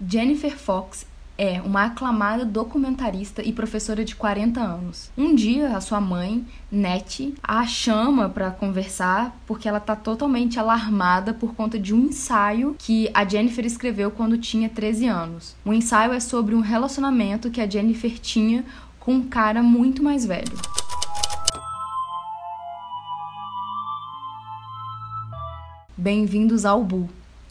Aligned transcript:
Jennifer 0.00 0.56
Fox 0.56 1.04
é 1.36 1.60
uma 1.60 1.86
aclamada 1.86 2.44
documentarista 2.44 3.42
e 3.42 3.52
professora 3.52 4.04
de 4.04 4.14
40 4.14 4.60
anos. 4.60 5.10
Um 5.18 5.34
dia, 5.34 5.76
a 5.76 5.80
sua 5.80 6.00
mãe, 6.00 6.46
Nettie, 6.70 7.34
a 7.42 7.66
chama 7.66 8.28
para 8.28 8.52
conversar 8.52 9.36
porque 9.44 9.68
ela 9.68 9.80
tá 9.80 9.96
totalmente 9.96 10.56
alarmada 10.56 11.34
por 11.34 11.52
conta 11.52 11.80
de 11.80 11.92
um 11.92 12.06
ensaio 12.06 12.76
que 12.78 13.10
a 13.12 13.24
Jennifer 13.24 13.66
escreveu 13.66 14.12
quando 14.12 14.38
tinha 14.38 14.68
13 14.68 15.06
anos. 15.06 15.56
O 15.64 15.72
ensaio 15.72 16.12
é 16.12 16.20
sobre 16.20 16.54
um 16.54 16.60
relacionamento 16.60 17.50
que 17.50 17.60
a 17.60 17.68
Jennifer 17.68 18.20
tinha 18.20 18.64
com 19.00 19.14
um 19.14 19.28
cara 19.28 19.64
muito 19.64 20.00
mais 20.00 20.24
velho. 20.24 20.56
Bem-vindos 25.96 26.64
ao 26.64 26.84
Bu. 26.84 27.08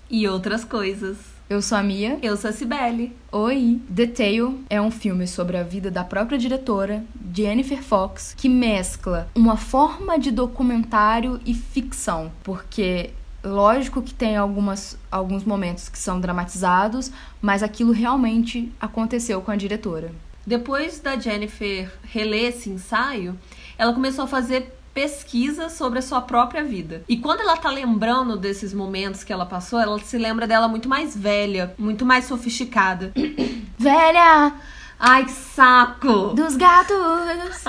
E 0.09 0.25
outras 0.29 0.63
coisas. 0.63 1.36
Eu 1.49 1.61
sou 1.61 1.77
a 1.77 1.83
Mia. 1.83 2.19
Eu 2.21 2.35
sou 2.35 2.49
a 2.49 2.53
Cibele. 2.53 3.15
Oi! 3.31 3.79
The 3.95 4.07
Tale 4.07 4.65
é 4.69 4.81
um 4.81 4.91
filme 4.91 5.25
sobre 5.25 5.55
a 5.55 5.63
vida 5.63 5.89
da 5.89 6.03
própria 6.03 6.37
diretora, 6.37 7.05
Jennifer 7.33 7.81
Fox, 7.81 8.33
que 8.35 8.49
mescla 8.49 9.29
uma 9.33 9.55
forma 9.55 10.19
de 10.19 10.29
documentário 10.29 11.39
e 11.45 11.53
ficção, 11.53 12.33
porque 12.43 13.11
lógico 13.41 14.01
que 14.01 14.13
tem 14.13 14.35
algumas, 14.35 14.97
alguns 15.09 15.45
momentos 15.45 15.87
que 15.87 15.97
são 15.97 16.19
dramatizados, 16.19 17.13
mas 17.41 17.63
aquilo 17.63 17.93
realmente 17.93 18.69
aconteceu 18.77 19.39
com 19.39 19.49
a 19.49 19.55
diretora. 19.55 20.11
Depois 20.45 20.99
da 20.99 21.17
Jennifer 21.17 21.89
reler 22.03 22.49
esse 22.49 22.69
ensaio, 22.69 23.39
ela 23.77 23.93
começou 23.93 24.25
a 24.25 24.27
fazer 24.27 24.76
pesquisa 24.97 25.69
sobre 25.69 25.99
a 25.99 26.01
sua 26.01 26.21
própria 26.21 26.63
vida. 26.63 27.03
E 27.07 27.17
quando 27.17 27.41
ela 27.41 27.55
tá 27.55 27.69
lembrando 27.69 28.35
desses 28.35 28.73
momentos 28.73 29.23
que 29.23 29.31
ela 29.31 29.45
passou, 29.45 29.79
ela 29.79 29.99
se 29.99 30.17
lembra 30.17 30.47
dela 30.47 30.67
muito 30.67 30.89
mais 30.89 31.15
velha, 31.15 31.75
muito 31.77 32.03
mais 32.03 32.25
sofisticada. 32.25 33.13
Velha! 33.77 34.53
Ai, 34.99 35.25
que 35.25 35.31
saco! 35.31 36.33
Dos 36.33 36.55
gatos! 36.55 36.97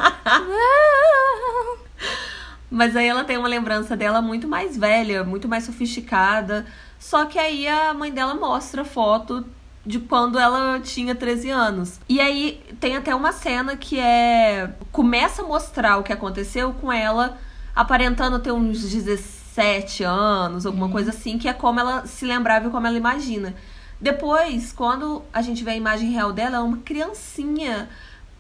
Mas 2.70 2.96
aí 2.96 3.06
ela 3.06 3.24
tem 3.24 3.36
uma 3.36 3.46
lembrança 3.46 3.94
dela 3.94 4.22
muito 4.22 4.48
mais 4.48 4.74
velha, 4.74 5.22
muito 5.22 5.46
mais 5.46 5.64
sofisticada. 5.64 6.64
Só 6.98 7.26
que 7.26 7.38
aí 7.38 7.68
a 7.68 7.92
mãe 7.92 8.10
dela 8.10 8.34
mostra 8.34 8.86
foto 8.86 9.44
de 9.88 9.98
quando 9.98 10.38
ela 10.38 10.78
tinha 10.80 11.14
13 11.14 11.48
anos. 11.48 11.98
E 12.06 12.20
aí 12.20 12.62
tem 12.78 12.94
até 12.94 13.14
uma 13.14 13.32
cena 13.32 13.74
que 13.74 13.98
é. 13.98 14.70
começa 14.92 15.40
a 15.40 15.46
mostrar 15.46 15.96
o 15.96 16.02
que 16.02 16.12
aconteceu 16.12 16.74
com 16.74 16.92
ela 16.92 17.38
aparentando 17.74 18.38
ter 18.38 18.52
uns 18.52 18.82
17 18.82 20.04
anos, 20.04 20.66
alguma 20.66 20.86
Uhum. 20.86 20.92
coisa 20.92 21.08
assim, 21.10 21.38
que 21.38 21.48
é 21.48 21.54
como 21.54 21.80
ela 21.80 22.06
se 22.06 22.26
lembrava 22.26 22.68
e 22.68 22.70
como 22.70 22.86
ela 22.86 22.98
imagina. 22.98 23.54
Depois, 23.98 24.72
quando 24.72 25.22
a 25.32 25.40
gente 25.40 25.64
vê 25.64 25.70
a 25.70 25.76
imagem 25.76 26.10
real 26.10 26.34
dela, 26.34 26.56
é 26.58 26.60
uma 26.60 26.76
criancinha 26.78 27.88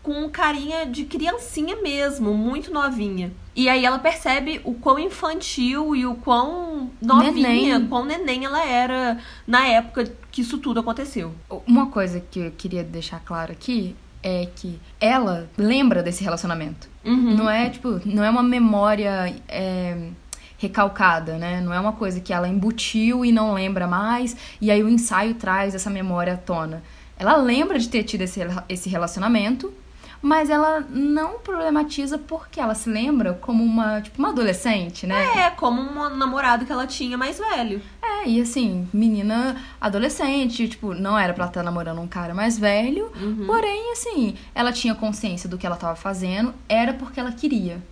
com 0.02 0.28
carinha 0.28 0.84
de 0.84 1.06
criancinha 1.06 1.76
mesmo, 1.80 2.34
muito 2.34 2.70
novinha. 2.70 3.32
E 3.58 3.68
aí 3.68 3.84
ela 3.84 3.98
percebe 3.98 4.60
o 4.62 4.72
quão 4.72 5.00
infantil 5.00 5.96
e 5.96 6.06
o 6.06 6.14
quão 6.14 6.92
novinha, 7.02 7.32
Neném. 7.32 7.88
quão 7.88 8.04
neném 8.04 8.44
ela 8.44 8.64
era 8.64 9.18
na 9.44 9.66
época 9.66 10.12
que 10.30 10.42
isso 10.42 10.58
tudo 10.58 10.78
aconteceu. 10.78 11.34
Uma 11.66 11.88
coisa 11.88 12.20
que 12.20 12.38
eu 12.38 12.52
queria 12.52 12.84
deixar 12.84 13.18
claro 13.18 13.50
aqui 13.50 13.96
é 14.22 14.46
que 14.54 14.78
ela 15.00 15.50
lembra 15.58 16.04
desse 16.04 16.22
relacionamento. 16.22 16.88
Uhum. 17.04 17.34
Não 17.34 17.50
é, 17.50 17.68
tipo, 17.68 18.00
não 18.04 18.22
é 18.22 18.30
uma 18.30 18.44
memória 18.44 19.34
é, 19.48 20.10
recalcada, 20.56 21.36
né? 21.36 21.60
Não 21.60 21.74
é 21.74 21.80
uma 21.80 21.94
coisa 21.94 22.20
que 22.20 22.32
ela 22.32 22.46
embutiu 22.46 23.24
e 23.24 23.32
não 23.32 23.54
lembra 23.54 23.88
mais, 23.88 24.36
e 24.60 24.70
aí 24.70 24.84
o 24.84 24.88
ensaio 24.88 25.34
traz 25.34 25.74
essa 25.74 25.90
memória 25.90 26.34
à 26.34 26.36
tona. 26.36 26.80
Ela 27.18 27.34
lembra 27.34 27.76
de 27.76 27.88
ter 27.88 28.04
tido 28.04 28.22
esse, 28.22 28.38
esse 28.68 28.88
relacionamento, 28.88 29.74
mas 30.20 30.50
ela 30.50 30.80
não 30.90 31.38
problematiza 31.38 32.18
porque 32.18 32.58
ela 32.60 32.74
se 32.74 32.90
lembra 32.90 33.34
como 33.34 33.62
uma, 33.62 34.00
tipo, 34.00 34.18
uma 34.18 34.30
adolescente, 34.30 35.06
né? 35.06 35.46
É, 35.46 35.50
como 35.50 35.80
um 35.80 36.16
namorado 36.16 36.64
que 36.66 36.72
ela 36.72 36.86
tinha 36.86 37.16
mais 37.16 37.38
velho. 37.38 37.80
É, 38.02 38.28
e 38.28 38.40
assim, 38.40 38.88
menina 38.92 39.56
adolescente, 39.80 40.68
tipo, 40.68 40.94
não 40.94 41.18
era 41.18 41.32
pra 41.32 41.44
ela 41.44 41.50
estar 41.50 41.62
namorando 41.62 42.00
um 42.00 42.06
cara 42.08 42.34
mais 42.34 42.58
velho, 42.58 43.10
Uhum. 43.20 43.46
porém, 43.46 43.92
assim, 43.92 44.34
ela 44.54 44.72
tinha 44.72 44.94
consciência 44.94 45.48
do 45.48 45.56
que 45.58 45.66
ela 45.66 45.76
tava 45.76 45.96
fazendo, 45.96 46.52
era 46.68 46.92
porque 46.94 47.18
ela 47.20 47.32
queria. 47.32 47.82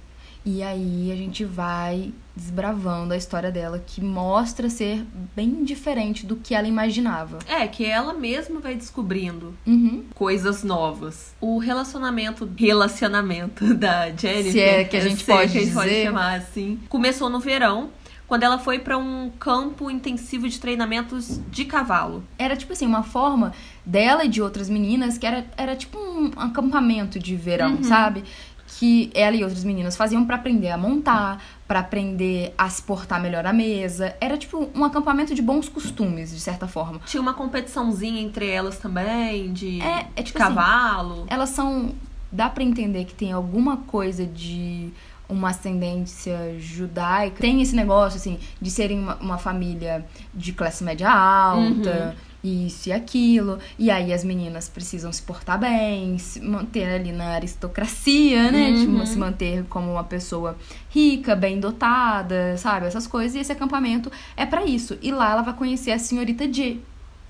E 0.44 0.62
aí 0.62 1.10
a 1.12 1.16
gente 1.16 1.44
vai 1.44 2.12
desbravando 2.36 3.14
a 3.14 3.16
história 3.16 3.50
dela, 3.50 3.82
que 3.84 4.02
mostra 4.04 4.68
ser 4.68 5.02
bem 5.34 5.64
diferente 5.64 6.26
do 6.26 6.36
que 6.36 6.54
ela 6.54 6.68
imaginava. 6.68 7.38
É, 7.48 7.66
que 7.66 7.84
ela 7.84 8.12
mesma 8.12 8.60
vai 8.60 8.74
descobrindo 8.74 9.54
Uhum. 9.66 10.04
coisas 10.14 10.62
novas. 10.62 11.34
O 11.40 11.58
relacionamento, 11.58 12.48
relacionamento 12.56 13.72
da 13.74 14.10
Jennifer, 14.10 14.52
Se 14.52 14.60
é 14.60 14.84
que 14.84 14.96
a 14.96 15.00
eu 15.00 15.08
gente 15.08 15.24
pode 15.24 15.52
que 15.52 15.58
a 15.58 15.60
gente 15.62 15.72
pode 15.74 15.88
dizer. 15.88 16.04
chamar 16.04 16.34
assim, 16.36 16.78
começou 16.88 17.30
no 17.30 17.40
verão, 17.40 17.88
quando 18.28 18.42
ela 18.42 18.58
foi 18.58 18.80
pra 18.80 18.98
um 18.98 19.30
campo 19.38 19.88
intensivo 19.90 20.48
de 20.48 20.58
treinamentos 20.58 21.40
de 21.50 21.64
cavalo. 21.64 22.24
Era 22.36 22.56
tipo 22.56 22.72
assim, 22.72 22.84
uma 22.84 23.04
forma 23.04 23.52
dela 23.84 24.24
e 24.24 24.28
de 24.28 24.42
outras 24.42 24.68
meninas 24.68 25.16
que 25.16 25.24
era, 25.24 25.46
era 25.56 25.76
tipo 25.76 25.96
um 25.96 26.32
acampamento 26.36 27.18
de 27.20 27.36
verão, 27.36 27.76
Uhum. 27.76 27.82
sabe? 27.84 28.24
Que 28.66 29.10
ela 29.14 29.34
e 29.36 29.42
outras 29.42 29.64
meninas 29.64 29.96
faziam 29.96 30.24
pra 30.26 30.36
aprender 30.36 30.70
a 30.70 30.76
montar, 30.76 31.42
pra 31.66 31.80
aprender 31.80 32.52
a 32.58 32.68
se 32.68 32.82
portar 32.82 33.20
melhor 33.20 33.46
à 33.46 33.52
mesa. 33.52 34.14
Era 34.20 34.36
tipo 34.36 34.68
um 34.74 34.84
acampamento 34.84 35.34
de 35.34 35.40
bons 35.42 35.68
costumes, 35.68 36.30
de 36.30 36.40
certa 36.40 36.66
forma. 36.68 37.00
Tinha 37.06 37.20
uma 37.20 37.32
competiçãozinha 37.34 38.20
entre 38.20 38.48
elas 38.48 38.78
também, 38.78 39.52
de, 39.52 39.80
É, 39.80 40.06
é 40.16 40.22
de 40.22 40.24
tipo 40.24 40.42
assim, 40.42 40.54
cavalo. 40.54 41.24
elas 41.28 41.50
são. 41.50 41.94
Dá 42.30 42.50
pra 42.50 42.62
entender 42.64 43.04
que 43.04 43.14
tem 43.14 43.32
alguma 43.32 43.78
coisa 43.78 44.26
de 44.26 44.90
uma 45.28 45.50
ascendência 45.50 46.56
judaica. 46.58 47.40
Tem 47.40 47.60
esse 47.62 47.74
negócio, 47.74 48.16
assim, 48.16 48.38
de 48.60 48.70
serem 48.70 48.98
uma, 48.98 49.14
uma 49.16 49.38
família 49.38 50.04
de 50.34 50.52
classe 50.52 50.84
média 50.84 51.10
alta. 51.10 52.16
Isso 52.46 52.88
e 52.88 52.92
aquilo. 52.92 53.58
E 53.76 53.90
aí 53.90 54.12
as 54.12 54.22
meninas 54.22 54.68
precisam 54.68 55.12
se 55.12 55.20
portar 55.22 55.58
bem, 55.58 56.16
se 56.18 56.40
manter 56.40 56.84
ali 56.84 57.10
na 57.10 57.30
aristocracia, 57.30 58.52
né? 58.52 58.70
Uhum. 58.70 58.80
Tipo, 58.80 59.06
se 59.06 59.18
manter 59.18 59.64
como 59.64 59.90
uma 59.90 60.04
pessoa 60.04 60.56
rica, 60.88 61.34
bem 61.34 61.58
dotada, 61.58 62.56
sabe? 62.56 62.86
Essas 62.86 63.06
coisas. 63.06 63.34
E 63.34 63.40
esse 63.40 63.50
acampamento 63.50 64.12
é 64.36 64.46
pra 64.46 64.64
isso. 64.64 64.96
E 65.02 65.10
lá 65.10 65.32
ela 65.32 65.42
vai 65.42 65.54
conhecer 65.54 65.90
a 65.90 65.98
senhorita 65.98 66.50
G. 66.52 66.78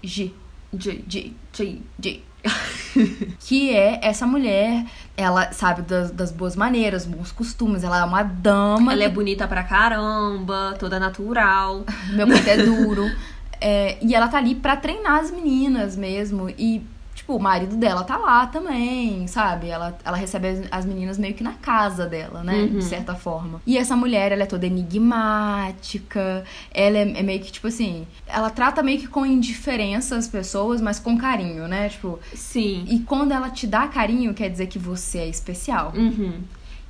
G. 0.02 0.32
J, 0.72 1.04
G. 1.08 1.32
J. 1.52 1.82
J. 1.98 2.22
que 3.40 3.70
é 3.70 3.98
essa 4.02 4.26
mulher, 4.26 4.84
ela 5.16 5.50
sabe 5.52 5.82
das, 5.82 6.10
das 6.10 6.30
boas 6.30 6.54
maneiras, 6.54 7.04
bons 7.04 7.32
costumes, 7.32 7.82
ela 7.82 7.98
é 7.98 8.04
uma 8.04 8.22
dama. 8.22 8.92
Ela 8.92 9.04
é 9.04 9.08
bonita 9.08 9.48
pra 9.48 9.64
caramba, 9.64 10.76
toda 10.78 11.00
natural. 11.00 11.84
Meu 12.12 12.26
peito 12.26 12.48
é 12.48 12.56
duro. 12.58 13.10
É, 13.60 13.98
e 14.02 14.14
ela 14.14 14.28
tá 14.28 14.38
ali 14.38 14.54
pra 14.54 14.76
treinar 14.76 15.20
as 15.20 15.30
meninas 15.30 15.96
mesmo. 15.96 16.48
E, 16.50 16.82
tipo, 17.14 17.34
o 17.36 17.40
marido 17.40 17.76
dela 17.76 18.04
tá 18.04 18.16
lá 18.16 18.46
também, 18.46 19.26
sabe? 19.26 19.68
Ela, 19.68 19.96
ela 20.04 20.16
recebe 20.16 20.48
as, 20.48 20.62
as 20.70 20.84
meninas 20.84 21.18
meio 21.18 21.34
que 21.34 21.42
na 21.42 21.54
casa 21.54 22.06
dela, 22.06 22.42
né? 22.42 22.54
Uhum. 22.54 22.78
De 22.78 22.84
certa 22.84 23.14
forma. 23.14 23.60
E 23.66 23.78
essa 23.78 23.96
mulher, 23.96 24.32
ela 24.32 24.42
é 24.42 24.46
toda 24.46 24.66
enigmática. 24.66 26.44
Ela 26.72 26.98
é, 26.98 27.18
é 27.18 27.22
meio 27.22 27.40
que, 27.40 27.50
tipo 27.50 27.66
assim... 27.66 28.06
Ela 28.26 28.50
trata 28.50 28.82
meio 28.82 29.00
que 29.00 29.08
com 29.08 29.24
indiferença 29.24 30.16
as 30.16 30.28
pessoas, 30.28 30.80
mas 30.80 30.98
com 30.98 31.16
carinho, 31.16 31.66
né? 31.66 31.88
Tipo... 31.88 32.18
Sim. 32.34 32.84
E 32.88 33.00
quando 33.00 33.32
ela 33.32 33.50
te 33.50 33.66
dá 33.66 33.88
carinho, 33.88 34.34
quer 34.34 34.50
dizer 34.50 34.66
que 34.66 34.78
você 34.78 35.18
é 35.18 35.28
especial. 35.28 35.92
Uhum. 35.96 36.40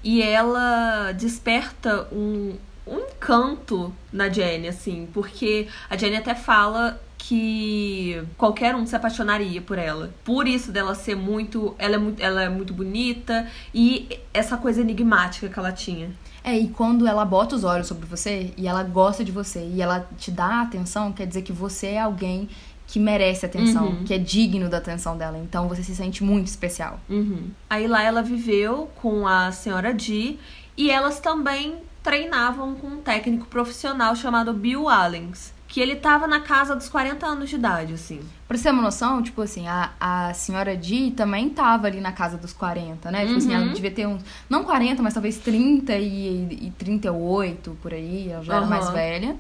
E 0.05 0.23
ela 0.23 1.11
desperta 1.13 2.07
um, 2.13 2.55
um 2.87 2.99
encanto 3.01 3.93
na 4.13 4.29
Jenny, 4.29 4.69
assim, 4.69 5.09
porque 5.13 5.67
a 5.91 5.97
Jenny 5.97 6.17
até 6.17 6.35
fala 6.35 7.01
que 7.19 8.23
qualquer 8.39 8.75
um 8.75 8.87
se 8.87 8.95
apaixonaria 8.95 9.61
por 9.61 9.79
ela. 9.79 10.15
Por 10.25 10.47
isso 10.47 10.71
dela 10.71 10.95
ser 10.95 11.17
muito, 11.17 11.75
ela 11.79 11.97
é 11.97 11.99
muito, 11.99 12.23
ela 12.23 12.43
é 12.43 12.49
muito 12.49 12.73
bonita 12.73 13.47
e 13.75 14.09
essa 14.33 14.57
coisa 14.57 14.81
enigmática 14.81 15.49
que 15.49 15.59
ela 15.59 15.73
tinha. 15.73 16.11
É, 16.45 16.57
e 16.57 16.69
quando 16.69 17.07
ela 17.09 17.25
bota 17.25 17.57
os 17.57 17.65
olhos 17.65 17.89
sobre 17.89 18.07
você 18.07 18.53
e 18.57 18.69
ela 18.69 18.85
gosta 18.85 19.25
de 19.25 19.33
você 19.33 19.67
e 19.75 19.83
ela 19.83 20.09
te 20.17 20.31
dá 20.31 20.63
atenção, 20.63 21.13
quer 21.13 21.27
dizer 21.27 21.43
que 21.43 21.53
você 21.53 21.89
é 21.89 22.01
alguém 22.01 22.49
que 22.87 23.01
merece 23.01 23.45
atenção, 23.45 23.87
Uhum. 23.89 24.05
que 24.05 24.15
é 24.15 24.19
digno 24.19 24.69
da 24.69 24.77
atenção 24.77 25.19
dela. 25.19 25.37
Então 25.39 25.67
você 25.69 25.83
se 25.83 25.97
sente 25.97 26.23
muito 26.23 26.47
especial. 26.47 27.01
Uhum. 27.09 27.49
Aí 27.69 27.89
lá 27.89 28.01
ela 28.05 28.23
viveu 28.23 28.89
com 29.03 29.27
a 29.27 29.51
senhora 29.51 29.93
Dee 29.93 30.39
e 30.77 30.89
elas 30.89 31.19
também 31.19 31.79
treinavam 32.11 32.77
com 32.77 32.87
um 32.87 32.97
técnico 32.99 33.47
profissional 33.47 34.15
chamado 34.15 34.53
Bill 34.53 34.89
Allens, 34.89 35.53
que 35.67 35.81
ele 35.81 35.97
tava 35.97 36.29
na 36.29 36.39
casa 36.39 36.77
dos 36.77 36.89
40 36.89 37.27
anos 37.27 37.51
de 37.51 37.57
idade, 37.57 37.95
assim. 37.95 38.21
Pra 38.47 38.57
você 38.57 38.63
ter 38.63 38.71
uma 38.71 38.83
noção, 38.83 39.21
tipo 39.21 39.43
assim, 39.43 39.67
a, 39.67 39.91
a 39.99 40.33
senhora 40.33 40.77
Dee 40.77 41.11
também 41.11 41.51
tava 41.51 41.89
ali 41.89 42.01
na 42.01 42.13
casa 42.13 42.37
dos 42.37 42.53
40, 42.53 43.11
né? 43.11 43.27
Tipo 43.27 43.39
assim, 43.39 43.49
Uhum. 43.49 43.61
ela 43.63 43.75
devia 43.75 43.91
ter 43.91 44.07
uns. 44.07 44.23
Não 44.49 44.63
40, 44.63 45.03
mas 45.03 45.15
talvez 45.15 45.37
30 45.39 45.97
e, 45.99 46.69
e 46.69 46.73
38 46.79 47.77
por 47.83 47.93
aí. 47.93 48.31
Ela 48.31 48.45
já 48.45 48.53
era 48.55 48.63
Aham. 48.63 48.71
mais 48.71 48.89
velha. 48.91 49.37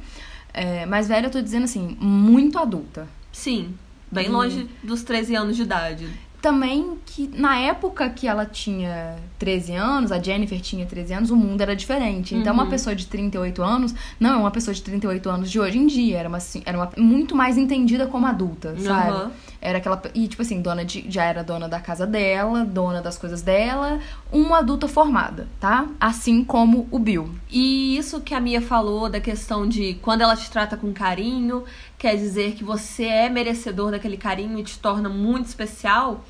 É, 0.52 0.84
mais 0.86 1.06
velha, 1.06 1.26
eu 1.26 1.30
tô 1.30 1.40
dizendo 1.40 1.64
assim, 1.64 1.96
muito 2.00 2.58
adulta. 2.58 3.06
Sim. 3.30 3.76
Bem 4.10 4.28
longe 4.28 4.69
dos 4.82 5.04
13 5.04 5.36
anos 5.36 5.54
de 5.56 5.62
idade. 5.62 6.08
Também 6.46 6.96
que 7.04 7.28
na 7.34 7.58
época 7.58 8.08
que 8.08 8.28
ela 8.28 8.46
tinha 8.46 9.16
13 9.37 9.72
anos, 9.75 10.12
a 10.12 10.22
Jennifer 10.22 10.60
tinha 10.60 10.87
13 10.87 11.12
anos, 11.14 11.31
o 11.32 11.37
mundo 11.37 11.60
era 11.60 11.75
diferente. 11.75 12.37
Então, 12.37 12.54
Uhum. 12.54 12.60
uma 12.62 12.70
pessoa 12.70 12.94
de 12.94 13.04
38 13.06 13.64
anos 13.64 13.93
não 14.20 14.31
é 14.31 14.37
uma 14.37 14.50
pessoa 14.52 14.72
de 14.72 14.81
38 14.81 15.28
anos 15.28 15.50
de 15.50 15.58
hoje 15.58 15.76
em 15.76 15.88
dia. 15.88 16.19
Era 16.20 16.28
uma, 16.28 16.38
era 16.64 16.78
uma 16.78 16.93
muito 16.96 17.34
mais 17.34 17.58
entendida 17.58 18.06
como 18.06 18.26
adulta, 18.26 18.76
sabe? 18.78 19.10
Aham. 19.10 19.31
Era 19.60 19.78
aquela. 19.78 20.00
E, 20.14 20.28
tipo 20.28 20.43
assim, 20.43 20.60
dona 20.62 20.84
de, 20.84 21.04
já 21.08 21.25
era 21.25 21.43
dona 21.43 21.69
da 21.69 21.81
casa 21.81 22.06
dela, 22.06 22.64
dona 22.64 23.02
das 23.02 23.19
coisas 23.19 23.43
dela, 23.43 23.98
uma 24.31 24.58
adulta 24.58 24.87
formada, 24.87 25.48
tá? 25.58 25.88
Assim 25.98 26.44
como 26.44 26.87
o 26.93 26.98
Bill. 27.00 27.28
E 27.50 27.96
isso 27.96 28.20
que 28.20 28.34
a 28.34 28.40
Mia 28.40 28.62
falou 28.62 29.08
da 29.08 29.19
questão 29.19 29.66
de 29.69 29.94
quando 29.94 30.20
ela 30.20 30.37
te 30.37 30.48
trata 30.48 30.76
com 30.76 30.93
carinho, 30.93 31.64
quer 31.98 32.14
dizer 32.16 32.52
que 32.54 32.62
você 32.62 33.06
é 33.06 33.28
merecedor 33.28 33.90
daquele 33.90 34.16
carinho 34.16 34.56
e 34.60 34.62
te 34.62 34.78
torna 34.78 35.08
muito 35.08 35.46
especial. 35.46 36.25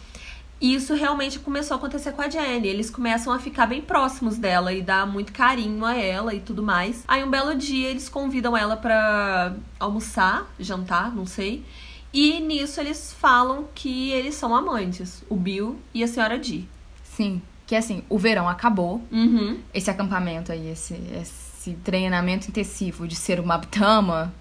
Isso 0.61 0.95
realmente 0.95 1.39
começou 1.39 1.75
a 1.75 1.79
acontecer 1.79 2.13
com 2.13 2.23
a 2.23 2.31
Jenny. 2.31 2.69
Eles 2.69 2.89
começam 2.89 3.33
a 3.33 3.39
ficar 3.39 3.67
bem 3.67 3.83
próximos 3.83 4.39
dela 4.39 4.73
e 4.73 4.83
dar 4.83 5.07
muito 5.07 5.33
carinho 5.33 5.85
a 5.85 5.95
ela 5.95 6.35
e 6.35 6.41
tudo 6.41 6.63
mais. 6.63 7.05
Aí 7.07 7.23
um 7.23 7.31
belo 7.31 7.55
dia 7.55 7.89
eles 7.89 8.09
convidam 8.09 8.57
ela 8.57 8.77
pra 8.77 9.55
almoçar, 9.79 10.47
jantar, 10.59 11.15
não 11.15 11.27
sei. 11.27 11.63
E 12.13 12.41
nisso 12.41 12.81
eles 12.81 13.13
falam 13.13 13.69
que 13.75 14.11
eles 14.11 14.35
são 14.35 14.57
amantes, 14.57 15.23
o 15.29 15.37
Bill 15.37 15.79
e 15.93 16.03
a 16.03 16.09
senhora 16.09 16.39
Dee. 16.39 16.67
Sim. 17.05 17.43
Que 17.67 17.75
assim, 17.75 18.05
o 18.09 18.19
verão 18.19 18.49
acabou. 18.49 19.03
Uhum. 19.11 19.59
Esse 19.75 19.91
acampamento 19.91 20.53
aí, 20.53 20.71
esse, 20.71 20.95
esse 21.21 21.73
treinamento 21.85 22.49
intensivo 22.49 23.07
de 23.07 23.17
ser 23.17 23.41
uma 23.41 23.57
Abtama 23.57 24.33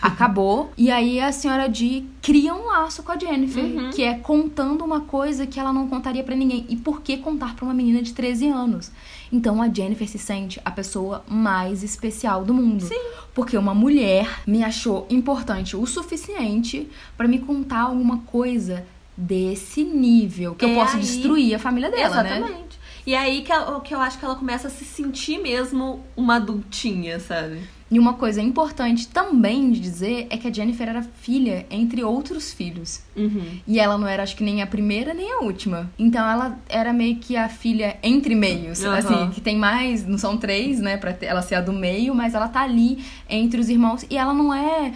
acabou. 0.00 0.72
E 0.76 0.90
aí 0.90 1.20
a 1.20 1.32
senhora 1.32 1.68
Dee 1.68 2.06
cria 2.20 2.54
um 2.54 2.66
laço 2.66 3.02
com 3.02 3.12
a 3.12 3.18
Jennifer, 3.18 3.64
Uhum. 3.64 3.90
que 3.90 4.02
é 4.02 4.14
contando 4.14 4.84
uma 4.84 5.00
coisa 5.00 5.46
que 5.46 5.58
ela 5.58 5.72
não 5.72 5.88
contaria 5.88 6.22
pra 6.22 6.34
ninguém. 6.36 6.64
E 6.68 6.76
por 6.76 7.00
que 7.02 7.16
contar 7.16 7.54
pra 7.56 7.64
uma 7.64 7.74
menina 7.74 8.00
de 8.02 8.12
13 8.12 8.48
anos? 8.48 8.90
Então 9.32 9.62
a 9.62 9.68
Jennifer 9.68 10.06
se 10.08 10.18
sente 10.18 10.60
a 10.64 10.70
pessoa 10.70 11.24
mais 11.28 11.82
especial 11.82 12.44
do 12.44 12.52
mundo. 12.52 12.82
Sim. 12.84 13.00
Porque 13.34 13.56
uma 13.56 13.74
mulher 13.74 14.40
me 14.46 14.62
achou 14.62 15.06
importante 15.08 15.74
o 15.76 15.86
suficiente 15.86 16.88
pra 17.16 17.26
me 17.26 17.38
contar 17.38 17.80
alguma 17.82 18.18
coisa 18.18 18.84
desse 19.16 19.84
nível 19.84 20.54
que 20.54 20.64
eu 20.64 20.70
É 20.70 20.74
posso 20.74 20.96
aí- 20.96 21.02
destruir 21.02 21.54
a 21.54 21.58
família 21.58 21.90
dela, 21.90 22.22
né? 22.22 22.36
Exatamente. 22.38 22.78
E 23.06 23.14
aí 23.14 23.42
que, 23.42 23.50
ela- 23.50 23.80
que 23.80 23.94
eu 23.94 24.00
acho 24.00 24.18
que 24.18 24.24
ela 24.24 24.36
começa 24.36 24.68
a 24.68 24.70
se 24.70 24.84
sentir 24.84 25.38
mesmo 25.38 26.00
uma 26.16 26.36
adultinha, 26.36 27.18
sabe? 27.18 27.60
E 27.92 27.98
uma 27.98 28.14
coisa 28.14 28.40
importante 28.40 29.06
também 29.06 29.70
de 29.70 29.78
dizer 29.78 30.26
é 30.30 30.38
que 30.38 30.48
a 30.48 30.52
Jennifer 30.52 30.88
era 30.88 31.02
filha 31.02 31.66
entre 31.70 32.02
outros 32.02 32.50
filhos. 32.50 33.02
Uhum. 33.14 33.60
E 33.66 33.78
ela 33.78 33.98
não 33.98 34.08
era, 34.08 34.22
acho 34.22 34.34
que, 34.34 34.42
nem 34.42 34.62
a 34.62 34.66
primeira 34.66 35.12
nem 35.12 35.30
a 35.30 35.40
última. 35.40 35.90
Então 35.98 36.26
ela 36.26 36.58
era 36.70 36.90
meio 36.90 37.16
que 37.16 37.36
a 37.36 37.50
filha 37.50 37.98
entre 38.02 38.34
meios. 38.34 38.82
Aham. 38.82 38.96
Assim, 38.96 39.30
que 39.32 39.42
tem 39.42 39.58
mais, 39.58 40.06
não 40.06 40.16
são 40.16 40.38
três, 40.38 40.80
né, 40.80 40.96
pra 40.96 41.14
ela 41.20 41.42
ser 41.42 41.56
a 41.56 41.60
do 41.60 41.70
meio, 41.70 42.14
mas 42.14 42.34
ela 42.34 42.48
tá 42.48 42.62
ali 42.62 43.04
entre 43.28 43.60
os 43.60 43.68
irmãos. 43.68 44.06
E 44.08 44.16
ela 44.16 44.32
não 44.32 44.54
é 44.54 44.94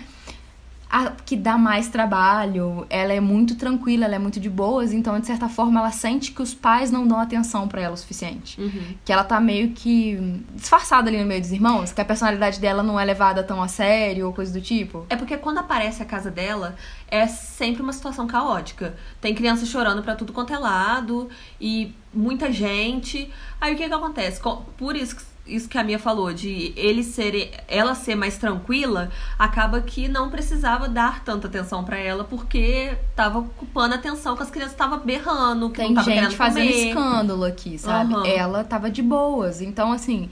a 0.89 1.11
que 1.11 1.37
dá 1.37 1.59
mais 1.59 1.89
trabalho. 1.89 2.87
Ela 2.89 3.13
é 3.13 3.21
muito 3.21 3.57
tranquila, 3.57 4.05
ela 4.05 4.15
é 4.15 4.19
muito 4.19 4.39
de 4.39 4.49
boas. 4.49 4.93
Então, 4.93 5.19
de 5.19 5.27
certa 5.27 5.49
forma, 5.49 5.81
ela 5.81 5.91
sente 5.91 6.31
que 6.33 6.41
os 6.41 6.55
pais 6.55 6.91
não 6.91 7.07
dão 7.07 7.19
atenção 7.19 7.67
pra 7.67 7.81
ela 7.81 7.95
o 7.95 7.97
suficiente. 7.97 8.61
Uhum. 8.61 8.95
Que 9.05 9.13
ela 9.13 9.25
tá 9.25 9.41
meio 9.41 9.71
que 9.73 10.17
disfarçada 10.55 11.09
ali 11.11 11.19
no 11.19 11.27
meio 11.27 11.41
dos 11.41 11.51
irmãos, 11.53 11.93
que 11.93 12.01
a 12.01 12.05
personalidade 12.05 12.61
dela 12.61 12.83
não 12.83 12.99
é 12.99 13.05
levada 13.05 13.43
tão 13.43 13.61
a 13.63 13.69
sério 13.69 14.27
ou 14.29 14.33
coisa 14.33 14.53
do 14.53 14.61
tipo. 14.61 15.05
É 15.11 15.17
porque 15.17 15.37
quando 15.37 15.59
aparece 15.59 16.03
a 16.03 16.07
casa 16.07 16.31
dela, 16.31 16.77
é 17.09 17.27
sempre 17.27 17.83
uma 17.83 17.93
situação 17.93 18.27
caótica. 18.27 18.95
Tem 19.21 19.35
criança 19.35 19.67
chorando 19.67 20.03
pra 20.03 20.15
tudo 20.15 20.33
quanto 20.33 20.53
é 20.55 20.59
lado 20.59 21.29
e 21.61 21.93
muita 22.15 22.51
gente. 22.53 23.31
Aí 23.61 23.75
o 23.75 23.77
que 23.77 23.87
que 23.89 23.95
acontece? 23.95 24.41
Co- 24.41 24.63
Por 24.79 24.95
isso 24.95 25.17
que 25.17 25.23
isso 25.47 25.69
que 25.69 25.79
a 25.79 25.85
Mia 25.85 25.99
falou, 25.99 26.33
de 26.33 26.73
ele 26.77 27.03
ser, 27.03 27.51
ela 27.69 27.95
ser 27.95 28.15
mais 28.15 28.37
tranquila, 28.39 29.11
acaba 29.39 29.81
que 29.81 30.09
não 30.09 30.29
precisava 30.31 30.89
dar 30.89 31.23
tanta 31.25 31.47
atenção 31.47 31.85
pra 31.85 31.97
ela, 31.99 32.25
porque 32.25 32.97
tava 33.15 33.39
ocupando 33.39 33.95
atenção 33.95 34.37
que 34.37 34.43
as 34.43 34.51
crianças 34.51 34.73
estavam 34.73 34.99
berrando, 35.01 35.71
que 35.71 35.77
Tem 35.77 35.89
não 35.89 35.95
tava 35.95 36.05
gente 36.11 36.15
querendo 36.19 36.37
fazendo 36.37 36.67
comer. 36.67 36.89
escândalo 36.89 37.45
aqui, 37.45 37.79
sabe? 37.79 38.15
Aham. 38.15 38.27
Ela 38.27 38.65
tava 38.65 38.91
de 38.91 39.03
boas. 39.03 39.61
Então, 39.63 39.93
assim, 39.93 40.29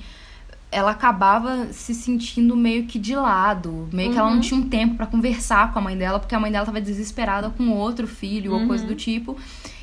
ela 0.70 0.90
acabava 0.90 1.68
se 1.72 1.94
sentindo 1.94 2.56
meio 2.56 2.84
que 2.86 2.98
de 2.98 3.14
lado. 3.14 3.88
Meio 3.92 4.10
que 4.10 4.18
ela 4.18 4.28
não 4.28 4.36
Uhum. 4.36 4.40
tinha 4.42 4.60
um 4.60 4.68
tempo 4.68 4.96
pra 4.96 5.06
conversar 5.06 5.72
com 5.72 5.78
a 5.78 5.82
mãe 5.82 5.96
dela, 5.96 6.18
porque 6.18 6.34
a 6.34 6.40
mãe 6.40 6.50
dela 6.50 6.66
tava 6.66 6.80
desesperada 6.80 7.50
com 7.50 7.70
outro 7.70 8.08
filho 8.08 8.52
ou 8.52 8.60
Uhum. 8.60 8.66
coisa 8.66 8.84
do 8.84 8.94
tipo. 8.96 9.36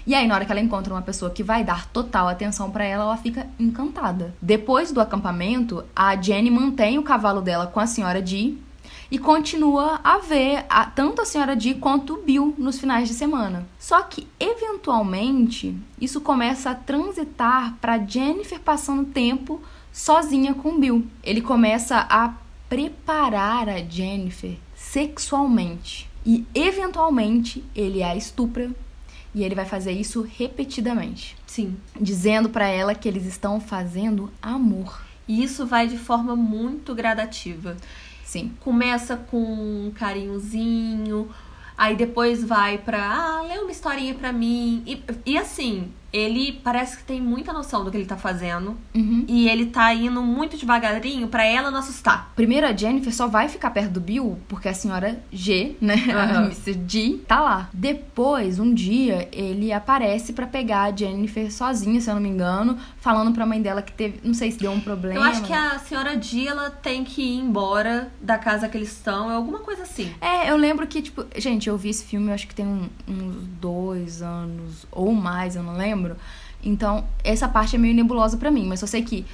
E 0.06 0.16
aí, 0.16 0.26
na 0.28 0.36
hora 0.36 0.46
que 0.46 0.52
ela 0.52 0.62
encontra 0.62 0.94
uma 0.94 1.02
pessoa 1.02 1.30
que 1.32 1.44
vai 1.44 1.64
dar 1.64 1.88
total 1.90 2.28
atenção 2.28 2.72
pra 2.72 2.84
ela, 2.84 3.04
ela 3.04 3.18
fica 3.18 3.48
encantada. 3.60 4.34
Depois 4.42 4.92
do 4.92 5.00
acampamento, 5.02 5.84
a 5.96 6.16
Jenny 6.20 6.50
mantém 6.50 6.98
o 6.98 7.04
cavalo 7.04 7.42
dela 7.42 7.68
com 7.68 7.80
a 7.80 7.86
senhora 7.88 8.22
Dee 8.22 8.58
e 9.12 9.20
continua 9.20 10.00
a 10.04 10.18
ver 10.20 10.66
a- 10.70 10.86
tanto 10.86 11.22
a 11.22 11.26
senhora 11.26 11.56
Dee 11.56 11.76
quanto 11.76 12.14
o 12.16 12.22
Bill 12.24 12.56
nos 12.58 12.80
finais 12.80 13.08
de 13.08 13.14
semana. 13.14 13.68
Só 13.78 14.02
que, 14.02 14.28
eventualmente, 14.40 15.76
isso 16.00 16.20
começa 16.22 16.72
a 16.72 16.76
transitar 16.76 17.76
pra 17.80 17.98
Jennifer 18.00 18.60
passando 18.60 19.06
tempo 19.06 19.62
sozinha 19.92 20.54
com 20.54 20.80
Bill. 20.80 21.06
Ele 21.24 21.42
começa 21.42 22.08
a 22.10 22.34
preparar 22.70 23.68
a 23.70 23.78
Jennifer 23.80 24.58
sexualmente. 24.76 26.10
E, 26.26 26.46
eventualmente, 26.56 27.64
ele 27.76 28.02
a 28.02 28.16
estupra. 28.16 28.72
E 29.34 29.44
ele 29.44 29.56
vai 29.56 29.66
fazer 29.66 29.92
isso 29.94 30.22
repetidamente, 30.38 31.38
Sim. 31.48 31.78
dizendo 32.00 32.50
pra 32.50 32.68
ela 32.68 32.94
que 32.94 33.08
eles 33.08 33.26
estão 33.26 33.62
fazendo 33.62 34.32
amor. 34.42 35.04
E 35.28 35.42
isso 35.44 35.66
vai 35.66 35.88
de 35.88 35.98
forma 35.98 36.36
muito 36.36 36.94
gradativa. 36.94 37.78
Sim. 38.26 38.54
começa 38.62 39.18
com 39.18 39.38
um 39.44 39.92
carinhozinho, 39.94 41.30
aí 41.78 41.98
depois 41.98 42.42
vai 42.44 42.78
pra, 42.78 43.00
ah, 43.04 43.42
lê 43.42 43.58
uma 43.60 43.72
historinha 43.72 44.14
pra 44.14 44.32
mim. 44.32 44.82
E, 44.86 45.04
e 45.26 45.38
assim, 45.38 45.92
ele 46.12 46.60
parece 46.64 46.98
que 46.98 47.04
tem 47.04 47.22
muita 47.22 47.54
noção 47.54 47.84
do 47.86 47.92
que 47.92 47.98
ele 47.98 48.06
tá 48.06 48.18
fazendo. 48.18 48.76
Uhum. 48.94 49.26
E 49.28 49.48
ele 49.50 49.68
tá 49.68 49.94
indo 49.94 50.22
muito 50.22 50.58
devagarinho 50.58 51.28
pra 51.28 51.46
ela 51.46 51.72
não 51.72 51.80
assustar. 51.80 52.32
Primeiro, 52.36 52.68
a 52.68 52.76
Jennifer 52.76 53.14
só 53.14 53.28
vai 53.28 53.48
ficar 53.48 53.72
perto 53.72 53.92
do 53.92 54.02
Bill 54.02 54.38
porque 54.48 54.68
a 54.68 54.74
senhora 54.74 55.22
G, 55.32 55.76
né? 55.80 55.96
A 56.12 56.24
Aham. 56.24 56.46
Mr. 56.46 56.78
G 56.88 57.20
tá 57.28 57.40
lá. 57.40 57.70
Depois, 57.74 58.60
um 58.60 58.74
dia, 58.74 59.28
ele 59.32 59.72
aparece 59.72 60.34
pra 60.34 60.46
pegar 60.48 60.84
a 60.84 60.96
Jennifer 60.96 61.52
sozinha, 61.52 62.00
se 62.02 62.10
eu 62.10 62.16
não 62.16 62.22
me 62.22 62.30
engano, 62.30 62.78
falando 63.00 63.32
pra 63.34 63.46
mãe 63.46 63.62
dela 63.62 63.82
que 63.82 63.92
teve. 63.92 64.20
Não 64.24 64.34
sei 64.34 64.52
se 64.52 64.58
deu 64.60 64.72
um 64.72 64.80
problema. 64.82 65.16
Eu 65.20 65.24
acho 65.24 65.44
que 65.44 65.54
a 65.54 65.80
senhora 65.80 66.16
Dia 66.18 66.52
ela 66.52 66.70
tem 66.70 67.04
que 67.04 67.22
ir 67.22 67.38
embora 67.40 68.12
da 68.22 68.38
casa 68.38 68.68
que 68.68 68.78
eles 68.78 68.92
estão, 68.92 69.32
é 69.32 69.36
alguma 69.36 69.60
coisa 69.60 69.84
assim. 69.84 70.12
É, 70.20 70.50
eu 70.52 70.58
lembro 70.58 70.86
que, 70.88 71.02
tipo, 71.02 71.26
gente, 71.38 71.68
eu 71.70 71.78
vi 71.78 71.90
esse 71.90 72.04
filme, 72.04 72.28
eu 72.30 72.34
acho 72.34 72.48
que 72.48 72.56
tem 72.56 72.66
um- 72.66 72.90
uns 73.08 73.36
dois 73.60 74.22
anos 74.22 74.86
ou 74.92 75.14
mais, 75.14 75.56
eu 75.56 75.64
não 75.64 75.76
lembro. 75.76 76.01
Então, 76.64 77.06
essa 77.24 77.48
parte 77.48 77.76
é 77.76 77.80
meio 77.80 77.94
nebulosa 77.94 78.38
pra 78.38 78.52
mim, 78.52 78.68
mas 78.68 78.82
eu 78.82 78.88
sei 78.88 79.02
que 79.02 79.26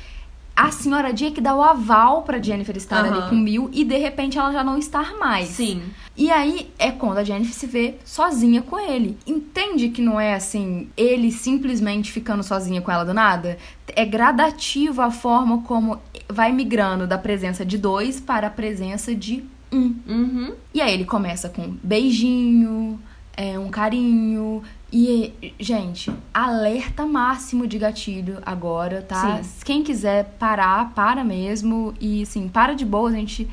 a 0.58 0.72
senhora 0.72 1.14
Dia 1.14 1.30
que 1.30 1.40
dá 1.40 1.56
o 1.56 1.62
aval 1.62 2.24
pra 2.24 2.42
Jennifer 2.42 2.76
estar 2.76 3.06
ali 3.06 3.20
Aham. 3.20 3.30
com 3.30 3.36
o 3.36 3.44
Bill 3.44 3.70
e 3.72 3.86
de 3.86 3.96
repente 3.98 4.40
ela 4.40 4.52
já 4.52 4.64
não 4.64 4.76
estar 4.76 5.16
mais. 5.16 5.50
Sim. 5.50 5.84
E 6.16 6.32
aí 6.32 6.72
é 6.80 6.90
quando 6.90 7.20
a 7.20 7.24
Jennifer 7.24 7.54
se 7.54 7.68
vê 7.68 7.94
sozinha 8.04 8.64
com 8.64 8.80
ele. 8.80 9.16
Entende 9.28 9.90
que 9.90 10.02
não 10.02 10.20
é 10.20 10.34
assim, 10.34 10.90
ele 10.98 11.32
simplesmente 11.32 12.12
ficando 12.12 12.42
sozinha 12.42 12.82
com 12.82 12.92
ela 12.92 13.04
do 13.04 13.14
nada? 13.14 13.56
É 13.96 14.04
gradativo 14.04 15.00
a 15.00 15.12
forma 15.12 15.62
como 15.62 16.00
vai 16.28 16.52
migrando 16.52 17.06
da 17.06 17.20
presença 17.20 17.64
de 17.64 17.78
dois 17.78 18.20
para 18.20 18.48
a 18.48 18.50
presença 18.50 19.14
de 19.14 19.44
um. 19.72 19.94
Uhum. 20.08 20.54
E 20.74 20.82
aí 20.82 20.92
ele 20.92 21.06
começa 21.06 21.50
com 21.50 21.78
beijinho, 21.84 23.00
é, 23.36 23.60
um 23.60 23.70
carinho. 23.70 24.64
E, 24.92 25.54
gente, 25.60 26.12
alerta 26.34 27.06
máximo 27.06 27.68
de 27.68 27.78
gatilho 27.78 28.40
agora, 28.46 29.02
tá? 29.02 29.44
Sim. 29.44 29.60
Quem 29.66 29.84
quiser 29.84 30.36
parar, 30.40 30.94
para 30.94 31.24
mesmo. 31.24 31.94
E, 32.00 32.24
assim, 32.24 32.48
para 32.48 32.74
de 32.74 32.86
boa, 32.86 33.12
gente. 33.12 33.50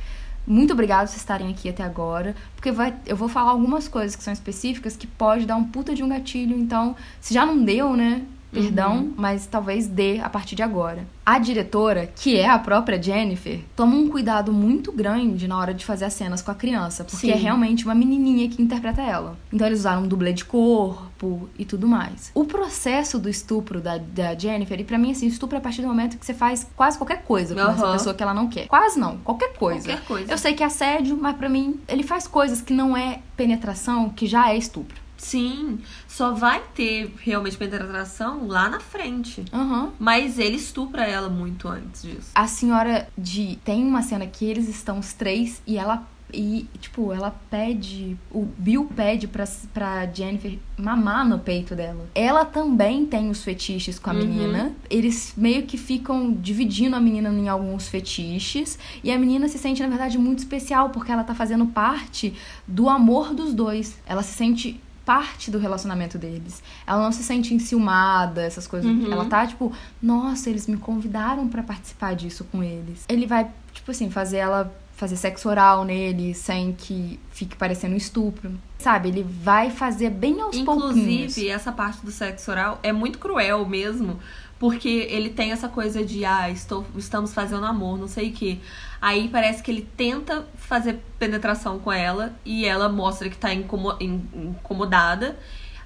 Muito 0.46 0.72
obrigada 0.74 1.04
por 1.04 1.08
vocês 1.08 1.22
estarem 1.22 1.50
aqui 1.50 1.68
até 1.68 1.82
agora. 1.82 2.36
Porque 2.54 2.70
vai, 2.70 2.94
eu 3.06 3.16
vou 3.16 3.28
falar 3.28 3.50
algumas 3.50 3.88
coisas 3.88 4.14
que 4.14 4.22
são 4.22 4.32
específicas 4.32 4.96
que 4.96 5.06
pode 5.06 5.46
dar 5.46 5.56
um 5.56 5.64
puta 5.64 5.94
de 5.94 6.02
um 6.02 6.08
gatilho. 6.08 6.56
Então, 6.56 6.94
se 7.20 7.34
já 7.34 7.44
não 7.44 7.64
deu, 7.64 7.96
né? 7.96 8.22
Perdão, 8.54 8.96
Uhum. 8.98 9.14
mas 9.16 9.46
talvez 9.46 9.86
dê 9.86 10.20
a 10.20 10.30
partir 10.30 10.54
de 10.54 10.62
agora. 10.62 11.06
A 11.26 11.38
diretora, 11.38 12.06
que 12.14 12.36
é 12.36 12.48
a 12.48 12.58
própria 12.58 13.02
Jennifer, 13.02 13.60
toma 13.74 13.96
um 13.96 14.08
cuidado 14.08 14.52
muito 14.52 14.92
grande 14.92 15.48
na 15.48 15.58
hora 15.58 15.72
de 15.74 15.84
fazer 15.84 16.04
as 16.04 16.12
cenas 16.12 16.40
com 16.42 16.50
a 16.50 16.54
criança, 16.54 17.02
porque 17.02 17.26
Sim. 17.26 17.32
é 17.32 17.34
realmente 17.36 17.84
uma 17.84 17.94
menininha 17.94 18.48
que 18.48 18.62
interpreta 18.62 19.00
ela. 19.02 19.36
Então 19.52 19.66
eles 19.66 19.80
usaram 19.80 20.02
um 20.02 20.06
dublê 20.08 20.32
de 20.34 20.44
corpo 20.44 21.48
e 21.58 21.64
tudo 21.64 21.88
mais. 21.88 22.30
O 22.34 22.44
processo 22.44 23.18
do 23.18 23.28
estupro 23.28 23.80
da, 23.80 23.96
da 23.98 24.34
Jennifer, 24.34 24.78
e 24.78 24.84
pra 24.84 24.98
mim, 24.98 25.12
assim, 25.12 25.26
estupro 25.26 25.56
é 25.56 25.58
a 25.58 25.62
partir 25.62 25.80
do 25.82 25.88
momento 25.88 26.18
que 26.18 26.26
você 26.26 26.34
faz 26.34 26.66
quase 26.76 26.98
qualquer 26.98 27.22
coisa 27.22 27.54
com 27.54 27.60
essa 27.60 27.84
Aham. 27.84 27.92
pessoa 27.92 28.14
que 28.14 28.22
ela 28.22 28.34
não 28.34 28.46
quer. 28.48 28.66
Quase 28.66 28.98
não, 29.00 29.16
qualquer 29.18 29.54
coisa. 29.54 29.88
Qualquer 29.88 30.04
coisa. 30.04 30.30
Eu 30.32 30.36
sei 30.38 30.52
que 30.52 30.62
é 30.62 30.66
assédio, 30.66 31.16
mas 31.20 31.36
pra 31.36 31.48
mim, 31.48 31.80
ele 31.88 32.02
faz 32.02 32.26
coisas 32.28 32.60
que 32.60 32.72
não 32.74 32.94
é 32.96 33.20
penetração, 33.36 34.10
que 34.10 34.26
já 34.26 34.50
é 34.52 34.56
estupro. 34.58 35.02
Sim, 35.16 35.78
só 36.16 36.32
vai 36.32 36.62
ter 36.74 37.12
realmente 37.22 37.56
penetração 37.56 38.46
lá 38.46 38.68
na 38.68 38.78
frente. 38.78 39.44
Aham. 39.52 39.90
Mas 39.98 40.38
ele 40.38 40.56
estupra 40.56 41.04
ela 41.04 41.28
muito 41.28 41.66
antes 41.66 42.02
disso. 42.02 42.30
A 42.34 42.46
senhora 42.46 43.08
de. 43.18 43.58
Tem 43.64 43.82
uma 43.84 44.00
cena 44.02 44.24
que 44.26 44.44
eles 44.44 44.68
estão 44.68 44.98
os 45.00 45.12
três 45.12 45.60
e 45.66 45.76
ela. 45.76 46.06
E, 46.32 46.66
tipo, 46.80 47.12
ela 47.12 47.30
pede. 47.50 48.16
O 48.30 48.44
Bill 48.58 48.86
pede 48.96 49.28
pra, 49.28 49.44
pra 49.72 50.06
Jennifer 50.06 50.58
mamar 50.76 51.28
no 51.28 51.38
peito 51.38 51.74
dela. 51.76 52.06
Ela 52.14 52.44
também 52.44 53.06
tem 53.06 53.30
os 53.30 53.44
fetiches 53.44 53.98
com 54.00 54.10
a 54.10 54.12
Uhum. 54.14 54.18
menina. 54.20 54.72
Eles 54.90 55.34
meio 55.36 55.62
que 55.64 55.76
ficam 55.76 56.32
dividindo 56.32 56.96
a 56.96 57.00
menina 57.00 57.28
em 57.28 57.48
alguns 57.48 57.86
fetiches. 57.88 58.78
E 59.04 59.12
a 59.12 59.18
menina 59.18 59.46
se 59.48 59.58
sente, 59.58 59.80
na 59.82 59.88
verdade, 59.88 60.18
muito 60.18 60.38
especial, 60.40 60.90
porque 60.90 61.12
ela 61.12 61.22
tá 61.22 61.34
fazendo 61.34 61.66
parte 61.66 62.34
do 62.66 62.88
amor 62.88 63.32
dos 63.34 63.52
dois. 63.54 63.96
Ela 64.06 64.22
se 64.24 64.32
sente 64.32 64.80
parte 65.04 65.50
do 65.50 65.58
relacionamento 65.58 66.18
deles. 66.18 66.62
Ela 66.86 67.02
não 67.02 67.12
se 67.12 67.22
sente 67.22 67.54
enciumada, 67.54 68.42
essas 68.42 68.66
coisas. 68.66 68.90
Uhum. 68.90 69.12
Ela 69.12 69.26
tá, 69.26 69.46
tipo, 69.46 69.72
nossa, 70.02 70.50
eles 70.50 70.66
me 70.66 70.76
convidaram 70.76 71.48
pra 71.48 71.62
participar 71.62 72.14
disso 72.14 72.44
com 72.50 72.62
eles. 72.62 73.04
Ele 73.08 73.26
vai, 73.26 73.50
tipo 73.72 73.90
assim, 73.90 74.10
fazer 74.10 74.38
ela 74.38 74.74
fazer 74.96 75.16
sexo 75.16 75.48
oral 75.48 75.84
nele 75.84 76.34
sem 76.34 76.72
que 76.72 77.18
fique 77.30 77.56
parecendo 77.56 77.94
um 77.94 77.96
estupro. 77.96 78.52
Sabe, 78.78 79.08
ele 79.08 79.22
vai 79.22 79.70
fazer 79.70 80.10
bem 80.10 80.40
aos 80.40 80.58
pouquinhos. 80.60 80.96
Inclusive, 80.96 81.48
essa 81.48 81.72
parte 81.72 82.04
do 82.04 82.12
sexo 82.12 82.50
oral 82.50 82.78
é 82.82 82.92
muito 82.92 83.18
cruel 83.18 83.66
mesmo. 83.66 84.20
Porque 84.64 84.88
ele 85.10 85.28
tem 85.28 85.52
essa 85.52 85.68
coisa 85.68 86.02
de, 86.02 86.24
ah, 86.24 86.48
estou, 86.48 86.86
estamos 86.96 87.34
fazendo 87.34 87.66
amor, 87.66 87.98
não 87.98 88.08
sei 88.08 88.30
o 88.30 88.32
quê. 88.32 88.56
Aí 88.98 89.28
parece 89.28 89.62
que 89.62 89.70
ele 89.70 89.86
tenta 89.94 90.46
fazer 90.56 91.04
penetração 91.18 91.78
com 91.78 91.92
ela 91.92 92.34
e 92.46 92.64
ela 92.64 92.88
mostra 92.88 93.28
que 93.28 93.36
tá 93.36 93.52
incomo- 93.52 93.94
in- 94.00 94.22
incomodada. 94.32 95.38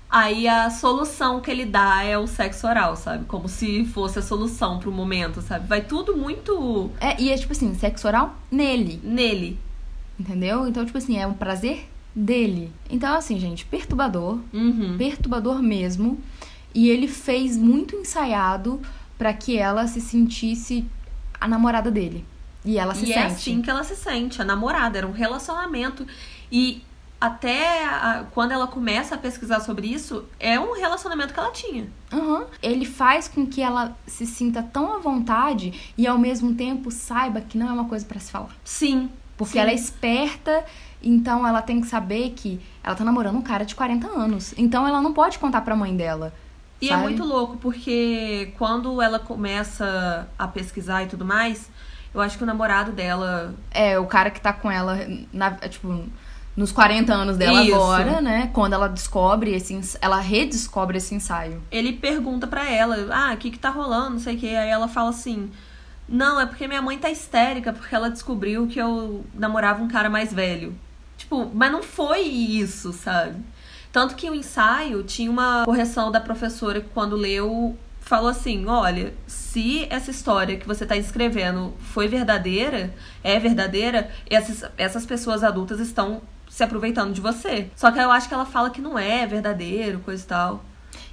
Aí 0.09 0.47
a 0.47 0.71
solução 0.71 1.41
que 1.41 1.51
ele 1.51 1.65
dá 1.65 2.05
é 2.05 2.17
o 2.17 2.29
sexo 2.29 2.69
oral, 2.69 2.95
sabe? 2.95 3.25
Como 3.25 3.49
se 3.49 3.85
fosse 3.87 4.21
a 4.21 4.23
solução 4.23 4.79
pro 4.79 4.93
momento, 4.93 5.43
sabe? 5.43 5.67
Vai 5.67 5.81
tudo 5.81 6.17
muito 6.17 6.89
É, 7.01 7.21
e 7.21 7.33
é 7.33 7.37
tipo 7.37 7.53
assim, 7.53 7.75
sexo 7.75 8.07
oral 8.07 8.37
nele, 8.49 9.01
nele. 9.03 9.59
entendeu? 10.21 10.69
Então, 10.69 10.87
tipo 10.87 10.99
assim, 10.99 11.19
é 11.19 11.27
um 11.27 11.35
prazer 11.35 11.89
dele. 12.15 12.71
Então, 12.89 13.13
assim, 13.17 13.41
gente, 13.41 13.65
perturbador, 13.65 14.39
Uhum. 14.55 14.95
perturbador 14.97 15.61
mesmo. 15.61 16.17
E 16.79 16.89
ele 16.91 17.09
fez 17.09 17.57
muito 17.57 17.97
ensaiado 17.97 18.81
pra 19.19 19.33
que 19.33 19.59
ela 19.59 19.89
se 19.89 20.01
sentisse 20.01 20.85
a 21.41 21.49
namorada 21.49 21.91
dele. 21.91 22.25
E 22.65 22.79
ela 22.79 22.95
se 22.95 23.03
e 23.05 23.07
sente. 23.09 23.19
é 23.19 23.27
assim 23.27 23.63
que 23.63 23.69
ela 23.71 23.83
se 23.83 23.97
sente, 23.97 24.41
a 24.41 24.45
namorada, 24.45 24.97
era 24.99 25.07
um 25.07 25.11
relacionamento. 25.13 26.07
E 26.53 26.83
até 27.21 27.85
a- 27.85 28.25
quando 28.33 28.53
ela 28.53 28.69
começa 28.69 29.17
a 29.17 29.19
pesquisar 29.19 29.59
sobre 29.61 29.89
isso, 29.89 30.25
é 30.39 30.61
um 30.61 30.73
relacionamento 30.73 31.35
que 31.35 31.41
ela 31.41 31.51
tinha. 31.51 31.89
Aham. 32.13 32.47
Ele 32.63 32.85
faz 32.85 33.27
com 33.27 33.45
que 33.45 33.61
ela 33.61 33.97
se 34.07 34.25
sinta 34.25 34.63
tão 34.63 34.95
à 34.95 34.99
vontade 34.99 35.93
e 35.99 36.07
ao 36.07 36.17
mesmo 36.17 36.55
tempo 36.55 36.93
saiba 36.93 37.41
que 37.41 37.59
não 37.59 37.69
é 37.69 37.73
uma 37.73 37.87
coisa 37.87 38.05
pra 38.07 38.21
se 38.21 38.31
falar. 38.31 38.55
Sim. 38.65 39.11
Porque 39.37 39.55
sim. 39.55 39.59
ela 39.59 39.71
é 39.71 39.75
esperta, 39.75 40.65
então 41.03 41.45
ela 41.47 41.61
tem 41.61 41.81
que 41.81 41.89
saber 41.89 42.31
que 42.37 42.61
ela 42.85 42.95
tá 42.95 43.05
namorando 43.05 43.37
um 43.37 43.43
cara 43.43 43.65
de 43.65 43.75
40 43.75 44.07
anos. 44.07 44.55
Então 44.57 44.87
ela 44.87 45.01
não 45.03 45.13
pode 45.13 45.41
contar 45.41 45.63
pra 45.63 45.75
mãe 45.75 45.97
dela. 45.97 46.33
E 46.81 46.89
sabe? 46.89 47.01
é 47.01 47.03
muito 47.03 47.25
louco, 47.25 47.57
porque 47.57 48.53
quando 48.57 49.03
ela 49.03 49.19
começa 49.19 50.29
a 50.39 50.47
pesquisar 50.47 51.03
e 51.03 51.07
tudo 51.07 51.25
mais, 51.25 51.69
eu 52.15 52.21
acho 52.21 52.37
que 52.39 52.45
o 52.45 52.47
namorado 52.47 52.93
dela. 52.93 53.55
É, 53.71 53.99
o 53.99 54.07
cara 54.07 54.31
que 54.31 54.41
tá 54.41 54.53
com 54.53 54.71
ela, 54.71 54.99
na, 55.33 55.53
tipo, 55.53 56.05
nos 56.57 56.73
40 56.73 57.13
anos 57.13 57.37
dela 57.37 57.63
Isso. 57.63 57.75
agora, 57.75 58.21
né? 58.21 58.51
Quando 58.53 58.73
ela 58.73 58.89
descobre 58.89 59.55
esse. 59.55 59.99
Ela 60.01 60.19
redescobre 60.19 60.99
esse 60.99 61.15
ensaio. 61.15 61.63
Ele 61.71 61.93
pergunta 61.93 62.47
pra 62.47 62.69
ela, 62.69 62.97
ah, 63.13 63.35
o 63.35 63.37
que 63.37 63.51
que 63.51 63.59
tá 63.59 63.71
rolando, 63.71 64.11
não 64.11 64.19
sei 64.19 64.37
o 64.37 64.39
que. 64.39 64.57
Aí 64.57 64.69
ela 64.69 64.89
fala 64.89 65.11
assim. 65.11 65.51
Não, 66.09 66.41
é 66.41 66.47
porque 66.47 66.67
minha 66.67 66.81
mãe 66.81 66.97
tá 66.99 67.11
histérica, 67.11 67.73
porque 67.73 67.95
ela 67.95 68.11
descobriu 68.11 68.67
que 68.67 68.81
eu 68.81 69.25
namorava 69.35 69.83
um 69.83 69.89
cara 69.89 70.09
mais 70.09 70.33
velho. 70.33 70.75
Tipo, 71.19 71.51
mas 71.55 71.71
não 71.71 71.83
foi 71.83 72.23
isso, 72.23 72.93
sabe? 72.93 73.37
Tanto 73.93 74.15
que 74.15 74.29
o 74.29 74.35
ensaio 74.35 75.03
tinha 75.03 75.31
uma 75.31 75.65
correção 75.65 76.11
da 76.11 76.21
professora 76.21 76.81
que 76.81 76.89
quando 76.91 77.17
leu 77.17 77.77
falou 78.01 78.29
assim: 78.29 78.67
olha, 78.67 79.15
se 79.27 79.87
essa 79.91 80.11
história 80.11 80.57
que 80.57 80.67
você 80.67 80.87
tá 80.87 80.97
escrevendo 80.97 81.75
foi 81.81 82.09
verdadeira, 82.09 82.95
é 83.23 83.39
verdadeira, 83.39 84.11
essas, 84.29 84.71
essas 84.77 85.05
pessoas 85.05 85.45
adultas 85.45 85.79
estão 85.79 86.23
se 86.49 86.63
aproveitando 86.65 87.13
de 87.13 87.21
você. 87.21 87.71
Só 87.77 87.91
que 87.91 87.99
eu 87.99 88.11
acho 88.11 88.29
que 88.29 88.35
ela 88.35 88.47
fala 88.47 88.71
que 88.71 88.81
não 88.81 88.99
é 88.99 89.27
verdadeiro, 89.27 90.01
coisa 90.01 90.23
e 90.23 90.27
tal. 90.27 90.65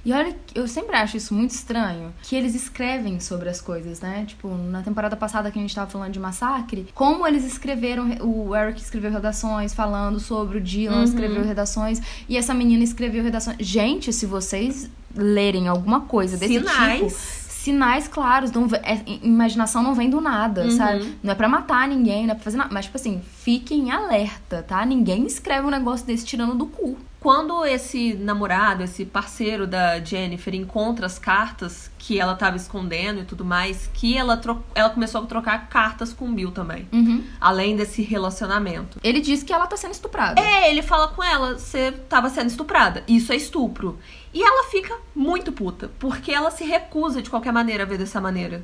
E 0.04 0.12
olha, 0.12 0.36
eu 0.54 0.68
sempre 0.68 0.94
acho 0.96 1.16
isso 1.16 1.34
muito 1.34 1.50
estranho, 1.50 2.14
que 2.22 2.36
eles 2.36 2.54
escrevem 2.54 3.18
sobre 3.18 3.48
as 3.48 3.60
coisas, 3.60 4.00
né? 4.00 4.24
Tipo, 4.26 4.48
na 4.48 4.80
temporada 4.82 5.16
passada 5.16 5.50
que 5.50 5.58
a 5.58 5.62
gente 5.62 5.74
tava 5.74 5.90
falando 5.90 6.12
de 6.12 6.20
massacre, 6.20 6.86
como 6.94 7.26
eles 7.26 7.44
escreveram, 7.44 8.08
o 8.20 8.54
Eric 8.54 8.80
escreveu 8.80 9.10
redações 9.10 9.74
falando 9.74 10.20
sobre 10.20 10.58
o 10.58 10.60
Dylan, 10.60 10.98
Uhum. 10.98 11.04
escreveu 11.04 11.44
redações, 11.44 12.00
e 12.28 12.36
essa 12.36 12.54
menina 12.54 12.84
escreveu 12.84 13.22
redações. 13.22 13.56
Gente, 13.60 14.12
se 14.12 14.26
vocês 14.26 14.88
lerem 15.14 15.66
alguma 15.66 16.02
coisa 16.02 16.36
desse 16.36 16.54
Sinais. 16.54 16.98
tipo, 17.00 17.45
sinais 17.66 18.06
claros, 18.08 18.50
não, 18.52 18.66
é- 18.82 19.02
imaginação 19.22 19.82
não 19.82 19.94
vem 19.94 20.08
do 20.08 20.20
nada, 20.20 20.64
Uhum. 20.64 20.70
sabe? 20.70 21.18
Não 21.22 21.32
é 21.32 21.34
pra 21.34 21.48
matar 21.48 21.86
ninguém, 21.88 22.24
não 22.26 22.32
é 22.32 22.34
pra 22.34 22.44
fazer 22.44 22.56
nada, 22.56 22.70
mas 22.72 22.86
tipo 22.86 22.96
assim, 22.96 23.20
fiquem 23.42 23.90
alerta, 23.90 24.62
tá? 24.62 24.84
Ninguém 24.86 25.26
escreve 25.26 25.66
um 25.66 25.70
negócio 25.70 26.06
desse 26.06 26.24
tirando 26.24 26.54
do 26.54 26.66
cu. 26.66 26.96
Quando 27.18 27.64
esse 27.64 28.14
namorado, 28.14 28.84
esse 28.84 29.04
parceiro 29.04 29.66
da 29.66 29.98
Jennifer 29.98 30.54
encontra 30.54 31.06
as 31.06 31.18
cartas 31.18 31.90
que 31.98 32.20
ela 32.20 32.36
tava 32.36 32.56
escondendo 32.56 33.20
e 33.22 33.24
tudo 33.24 33.44
mais, 33.44 33.90
que 33.92 34.16
ela, 34.16 34.36
tro- 34.36 34.62
ela 34.76 34.90
começou 34.90 35.22
a 35.22 35.26
trocar 35.26 35.68
cartas 35.68 36.12
com 36.12 36.28
o 36.28 36.32
Bill 36.32 36.52
também. 36.52 36.86
Uhum. 36.92 37.24
Além 37.40 37.74
desse 37.74 38.00
relacionamento. 38.00 39.00
Ele 39.02 39.20
diz 39.20 39.42
que 39.42 39.52
ela 39.52 39.66
tá 39.66 39.76
sendo 39.76 39.92
estuprada. 39.92 40.40
É, 40.40 40.70
ele 40.70 40.82
fala 40.82 41.08
com 41.08 41.22
ela, 41.24 41.58
você 41.58 41.90
tava 42.08 42.28
sendo 42.30 42.48
estuprada. 42.48 43.02
Isso 43.08 43.32
é 43.32 43.36
estupro. 43.36 43.98
E 44.36 44.42
ela 44.42 44.64
fica 44.64 44.94
muito 45.14 45.50
puta, 45.50 45.90
porque 45.98 46.30
ela 46.30 46.50
se 46.50 46.62
recusa 46.62 47.22
de 47.22 47.30
qualquer 47.30 47.54
maneira 47.54 47.84
a 47.84 47.86
ver 47.86 47.96
dessa 47.96 48.20
maneira. 48.20 48.62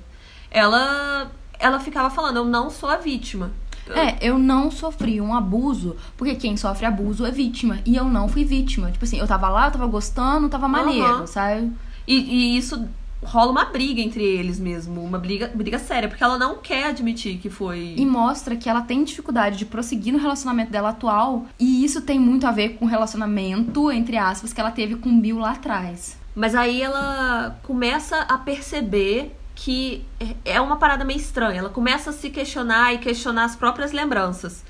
Ela 0.51 1.33
ela 1.59 1.81
ficava 1.81 2.11
falando, 2.11 2.37
eu 2.37 2.45
não 2.45 2.69
sou 2.69 2.91
a 2.91 2.97
vítima. 2.99 3.51
É, 3.89 4.19
eu 4.21 4.39
não 4.39 4.71
sofri 4.71 5.19
um 5.19 5.35
abuso, 5.35 5.97
porque 6.15 6.35
quem 6.35 6.59
sofre 6.59 6.85
abuso 6.85 7.25
é 7.25 7.31
vítima. 7.31 7.79
E 7.87 7.97
eu 7.97 8.05
não 8.05 8.29
fui 8.29 8.45
vítima. 8.45 8.91
Tipo 8.91 9.07
assim, 9.07 9.19
eu 9.19 9.27
tava 9.27 9.49
lá, 9.49 9.69
eu 9.69 9.71
tava 9.71 9.87
gostando, 9.87 10.51
tava 10.51 10.69
maneiro, 10.69 11.07
Aham. 11.07 11.27
sabe? 11.27 11.73
E, 12.07 12.17
e 12.17 12.59
isso 12.59 12.87
rola 13.23 13.53
uma 13.53 13.65
briga 13.65 14.01
entre 14.01 14.25
eles 14.25 14.59
mesmo, 14.59 15.03
uma 15.03 15.19
briga, 15.19 15.51
briga 15.55 15.79
séria, 15.79 16.09
porque 16.09 16.23
ela 16.23 16.37
não 16.37 16.59
quer 16.59 16.87
admitir 16.87 17.39
que 17.39 17.49
foi. 17.49 17.95
E 17.97 18.05
mostra 18.05 18.57
que 18.57 18.69
ela 18.69 18.83
tem 18.83 19.05
dificuldade 19.05 19.57
de 19.57 19.65
prosseguir 19.65 20.13
no 20.13 20.19
relacionamento 20.19 20.71
dela 20.71 20.91
atual. 20.91 21.47
E 21.59 21.85
isso 21.85 22.03
tem 22.03 22.19
muito 22.19 22.47
a 22.47 22.51
ver 22.51 22.71
com 22.71 22.85
o 22.85 22.89
relacionamento, 22.89 23.91
entre 23.91 24.17
aspas, 24.17 24.53
que 24.53 24.61
ela 24.61 24.71
teve 24.71 24.97
com 24.97 25.09
o 25.09 25.21
Bill 25.21 25.39
lá 25.39 25.53
atrás. 25.53 26.17
Mas 26.35 26.55
aí 26.55 26.83
ela 26.83 27.59
começa 27.63 28.19
a 28.21 28.39
perceber 28.39 29.37
que 29.55 30.05
é 30.45 30.61
uma 30.61 30.77
parada 30.77 31.05
meio 31.05 31.19
estranha. 31.19 31.59
Ela 31.59 31.69
começa 31.69 32.11
a 32.11 32.13
se 32.13 32.31
questionar 32.31 32.95
e 32.95 32.99
questionar 32.99 33.45
as 33.45 33.55
próprias 33.55 33.93
lembranças. 33.93 34.65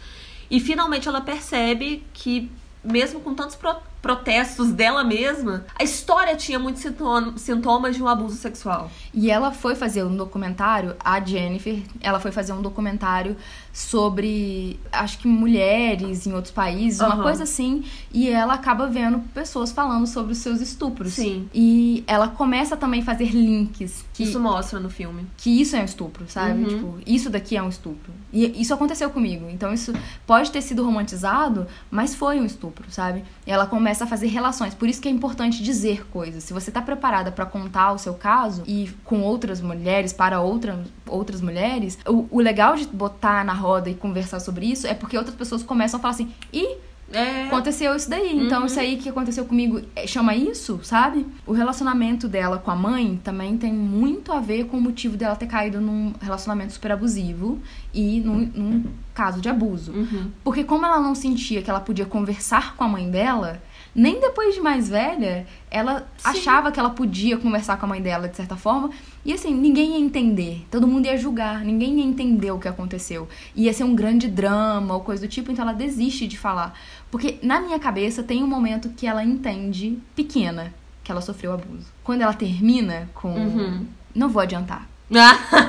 E 0.50 0.60
finalmente 0.60 1.08
ela 1.08 1.20
percebe 1.20 2.04
que, 2.12 2.50
mesmo 2.84 3.20
com 3.20 3.32
tantos 3.34 3.56
protestos 4.02 4.72
dela 4.72 5.04
mesma, 5.04 5.64
a 5.78 5.84
história 5.84 6.34
tinha 6.36 6.58
muitos 6.58 6.82
sintoma- 6.82 7.34
sintomas 7.38 7.94
de 7.96 8.02
um 8.02 8.08
abuso 8.08 8.36
sexual. 8.36 8.90
E 9.14 9.30
ela 9.30 9.52
foi 9.52 9.74
fazer 9.76 10.02
um 10.04 10.16
documentário, 10.16 10.96
a 11.02 11.20
Jennifer, 11.20 11.78
ela 12.00 12.18
foi 12.18 12.32
fazer 12.32 12.52
um 12.52 12.60
documentário 12.60 13.36
sobre, 13.72 14.78
acho 14.90 15.18
que 15.18 15.28
mulheres 15.28 16.26
em 16.26 16.32
outros 16.32 16.52
países, 16.52 17.00
uma 17.00 17.14
Aham. 17.14 17.22
coisa 17.22 17.44
assim, 17.44 17.84
e 18.12 18.28
ela 18.28 18.54
acaba 18.54 18.86
vendo 18.86 19.20
pessoas 19.34 19.70
falando 19.72 20.06
sobre 20.06 20.32
os 20.32 20.38
seus 20.38 20.60
estupros. 20.60 21.12
Sim. 21.12 21.48
E 21.54 22.02
ela 22.06 22.28
começa 22.28 22.76
também 22.76 23.00
a 23.02 23.04
fazer 23.04 23.26
links 23.30 24.04
que 24.12 24.24
Isso 24.24 24.40
mostra 24.40 24.80
no 24.80 24.90
filme. 24.90 25.26
que 25.36 25.60
isso 25.60 25.76
é 25.76 25.80
um 25.80 25.84
estupro, 25.84 26.24
sabe? 26.28 26.62
Uhum. 26.62 26.68
Tipo, 26.68 26.98
isso 27.06 27.30
daqui 27.30 27.56
é 27.56 27.62
um 27.62 27.68
estupro. 27.68 28.12
E 28.32 28.60
isso 28.60 28.72
aconteceu 28.74 29.10
comigo. 29.10 29.46
Então 29.50 29.72
isso 29.72 29.92
pode 30.26 30.50
ter 30.50 30.62
sido 30.62 30.82
romantizado, 30.84 31.66
mas 31.90 32.14
foi 32.14 32.40
um 32.40 32.44
estupro, 32.46 32.90
sabe? 32.90 33.22
E 33.46 33.50
ela 33.50 33.66
começa 33.66 33.91
começa 33.92 34.04
a 34.04 34.06
fazer 34.06 34.28
relações. 34.28 34.72
Por 34.72 34.88
isso 34.88 35.02
que 35.02 35.08
é 35.08 35.10
importante 35.10 35.62
dizer 35.62 36.06
coisas. 36.08 36.44
Se 36.44 36.54
você 36.54 36.70
tá 36.70 36.80
preparada 36.80 37.30
para 37.30 37.44
contar 37.44 37.92
o 37.92 37.98
seu 37.98 38.14
caso 38.14 38.62
e 38.66 38.90
com 39.04 39.20
outras 39.20 39.60
mulheres, 39.60 40.14
para 40.14 40.40
outra, 40.40 40.82
outras 41.06 41.42
mulheres, 41.42 41.98
o, 42.08 42.26
o 42.30 42.40
legal 42.40 42.74
de 42.74 42.86
botar 42.86 43.44
na 43.44 43.52
roda 43.52 43.90
e 43.90 43.94
conversar 43.94 44.40
sobre 44.40 44.64
isso 44.64 44.86
é 44.86 44.94
porque 44.94 45.16
outras 45.18 45.36
pessoas 45.36 45.62
começam 45.62 45.98
a 45.98 46.00
falar 46.00 46.14
assim, 46.14 46.30
e 46.50 46.76
É. 47.12 47.44
aconteceu 47.48 47.94
isso 47.94 48.08
daí. 48.08 48.34
Então, 48.34 48.60
Uhum. 48.60 48.66
isso 48.66 48.80
aí 48.80 48.96
que 48.96 49.06
aconteceu 49.10 49.44
comigo 49.44 49.82
é, 49.94 50.06
chama 50.06 50.34
isso, 50.34 50.80
sabe? 50.82 51.26
O 51.46 51.52
relacionamento 51.52 52.26
dela 52.26 52.56
com 52.56 52.70
a 52.70 52.74
mãe 52.76 53.20
também 53.22 53.58
tem 53.58 53.70
muito 53.74 54.32
a 54.32 54.40
ver 54.40 54.64
com 54.64 54.78
o 54.78 54.80
motivo 54.80 55.14
dela 55.18 55.36
ter 55.36 55.46
caído 55.46 55.78
num 55.82 56.14
relacionamento 56.22 56.72
super 56.72 56.92
abusivo 56.92 57.58
e 57.92 58.20
num, 58.20 58.50
num 58.54 58.84
caso 59.12 59.42
de 59.42 59.48
abuso. 59.50 59.92
Uhum. 59.92 60.30
Porque 60.42 60.64
como 60.64 60.86
ela 60.86 60.98
não 61.00 61.14
sentia 61.14 61.60
que 61.60 61.68
ela 61.68 61.80
podia 61.80 62.06
conversar 62.06 62.74
com 62.76 62.84
a 62.84 62.88
mãe 62.88 63.10
dela, 63.10 63.60
nem 63.94 64.20
depois 64.20 64.54
de 64.54 64.60
mais 64.60 64.88
velha, 64.88 65.46
ela 65.70 66.08
Sim. 66.16 66.28
achava 66.30 66.72
que 66.72 66.80
ela 66.80 66.90
podia 66.90 67.36
conversar 67.36 67.76
com 67.76 67.84
a 67.86 67.88
mãe 67.88 68.00
dela 68.00 68.28
de 68.28 68.36
certa 68.36 68.56
forma. 68.56 68.90
E 69.24 69.32
assim, 69.32 69.54
ninguém 69.54 69.92
ia 69.92 69.98
entender. 69.98 70.66
Todo 70.70 70.86
mundo 70.86 71.06
ia 71.06 71.16
julgar. 71.16 71.64
Ninguém 71.64 71.98
ia 71.98 72.04
entender 72.04 72.50
o 72.50 72.58
que 72.58 72.68
aconteceu. 72.68 73.28
Ia 73.54 73.72
ser 73.72 73.84
um 73.84 73.94
grande 73.94 74.28
drama 74.28 74.94
ou 74.94 75.00
coisa 75.00 75.26
do 75.26 75.30
tipo, 75.30 75.52
então 75.52 75.62
ela 75.62 75.74
desiste 75.74 76.26
de 76.26 76.38
falar. 76.38 76.78
Porque 77.10 77.38
na 77.42 77.60
minha 77.60 77.78
cabeça 77.78 78.22
tem 78.22 78.42
um 78.42 78.46
momento 78.46 78.88
que 78.90 79.06
ela 79.06 79.22
entende, 79.22 79.98
pequena, 80.16 80.72
que 81.04 81.12
ela 81.12 81.20
sofreu 81.20 81.52
abuso. 81.52 81.86
Quando 82.02 82.22
ela 82.22 82.32
termina 82.32 83.10
com. 83.14 83.34
Uhum. 83.34 83.86
Não 84.14 84.28
vou 84.28 84.42
adiantar. 84.42 84.88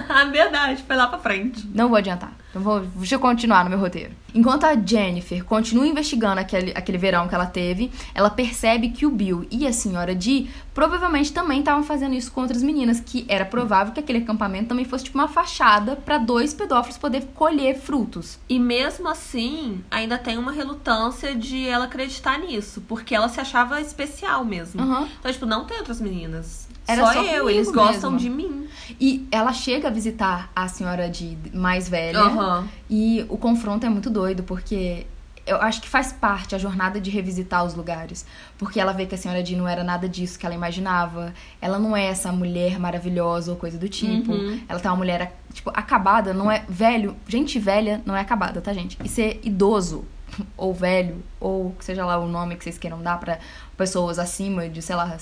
Ah, 0.10 0.26
verdade, 0.26 0.82
foi 0.84 0.96
lá 0.96 1.08
pra 1.08 1.20
frente. 1.20 1.68
Não 1.74 1.90
vou 1.90 1.98
adiantar. 1.98 2.32
Então 2.54 2.62
vou, 2.62 2.82
deixa 2.82 3.16
eu 3.16 3.20
continuar 3.20 3.64
no 3.64 3.70
meu 3.72 3.80
roteiro. 3.80 4.12
Enquanto 4.32 4.66
a 4.66 4.76
Jennifer 4.76 5.44
continua 5.44 5.88
investigando 5.88 6.40
aquele, 6.40 6.72
aquele 6.76 7.00
verão 7.00 7.28
que 7.28 7.34
ela 7.34 7.48
teve, 7.48 7.92
ela 8.14 8.30
percebe 8.30 8.90
que 8.90 9.08
o 9.08 9.10
Bill 9.10 9.48
e 9.50 9.66
a 9.66 9.74
senhora 9.74 10.14
Dee 10.14 10.52
provavelmente 10.72 11.34
também 11.34 11.60
estavam 11.60 11.82
fazendo 11.82 12.14
isso 12.14 12.32
com 12.32 12.42
outras 12.42 12.62
meninas, 12.62 13.00
que 13.00 13.26
era 13.28 13.44
provável 13.44 13.92
que 13.92 14.00
aquele 14.00 14.20
acampamento 14.20 14.68
também 14.68 14.86
fosse 14.86 15.06
tipo 15.06 15.18
uma 15.18 15.28
fachada 15.28 15.96
pra 15.96 16.20
dois 16.20 16.54
pedófilos 16.54 16.96
poder 16.96 17.26
colher 17.34 17.80
frutos. 17.80 18.38
E 18.48 18.60
mesmo 18.60 19.10
assim, 19.10 19.84
ainda 19.90 20.20
tem 20.20 20.38
uma 20.38 20.52
relutância 20.52 21.34
de 21.36 21.68
ela 21.68 21.86
acreditar 21.86 22.38
nisso, 22.38 22.84
porque 22.88 23.16
ela 23.16 23.30
se 23.30 23.40
achava 23.40 23.82
especial 23.82 24.46
mesmo. 24.46 24.80
Aham. 24.80 25.10
Então, 25.20 25.32
tipo, 25.32 25.48
não 25.48 25.66
tem 25.66 25.80
outras 25.80 26.00
meninas. 26.00 26.68
Era 26.88 27.06
só, 27.06 27.14
só 27.14 27.24
eu, 27.24 27.50
eles 27.50 27.72
gostam 27.72 28.12
mesmo. 28.12 28.18
de 28.18 28.30
mim. 28.30 28.68
E 29.00 29.28
ela 29.32 29.54
chega 29.54 29.88
a 29.88 29.92
visitar 29.92 30.52
a 30.56 30.68
senhora 30.68 31.10
Dee 31.10 31.38
mais 31.54 31.88
velha. 31.88 32.20
Aham. 32.20 32.68
E 32.90 33.26
o 33.30 33.38
confronto 33.38 33.86
é 33.86 33.90
muito 33.90 34.10
doido, 34.10 34.44
porque 34.44 35.06
eu 35.46 35.58
acho 35.58 35.82
que 35.82 35.90
faz 35.90 36.12
parte 36.12 36.56
a 36.56 36.58
jornada 36.58 37.00
de 37.00 37.10
revisitar 37.10 37.64
os 37.66 37.74
lugares. 37.74 38.26
Porque 38.58 38.80
ela 38.80 38.94
vê 38.94 39.06
que 39.06 39.16
a 39.16 39.18
senhora 39.18 39.42
Dee 39.44 39.56
não 39.56 39.68
era 39.68 39.84
nada 39.84 40.08
disso 40.08 40.38
que 40.38 40.46
ela 40.46 40.56
imaginava. 40.56 41.34
Ela 41.62 41.80
não 41.80 41.96
é 41.96 42.06
essa 42.06 42.32
mulher 42.32 42.80
maravilhosa 42.80 43.52
ou 43.52 43.58
coisa 43.58 43.78
do 43.78 43.90
tipo. 43.90 44.32
Uhum. 44.32 44.60
Ela 44.68 44.80
tá 44.80 44.90
uma 44.92 44.98
mulher, 44.98 45.38
tipo, 45.54 45.70
acabada, 45.74 46.34
não 46.34 46.52
é. 46.52 46.64
Velho, 46.68 47.16
gente 47.28 47.60
velha 47.60 48.02
não 48.06 48.16
é 48.16 48.22
acabada, 48.22 48.62
tá, 48.62 48.74
gente? 48.74 48.98
E 49.04 49.10
ser 49.10 49.40
idoso, 49.44 50.06
ou 50.58 50.74
velho, 50.74 51.24
ou 51.40 51.76
seja 51.80 52.06
lá 52.06 52.18
o 52.18 52.28
nome 52.28 52.56
que 52.56 52.64
vocês 52.64 52.78
queiram 52.78 53.02
dar 53.02 53.20
pra 53.20 53.40
pessoas 53.78 54.20
acima 54.20 54.70
de, 54.70 54.82
sei 54.82 54.96
lá, 54.96 55.18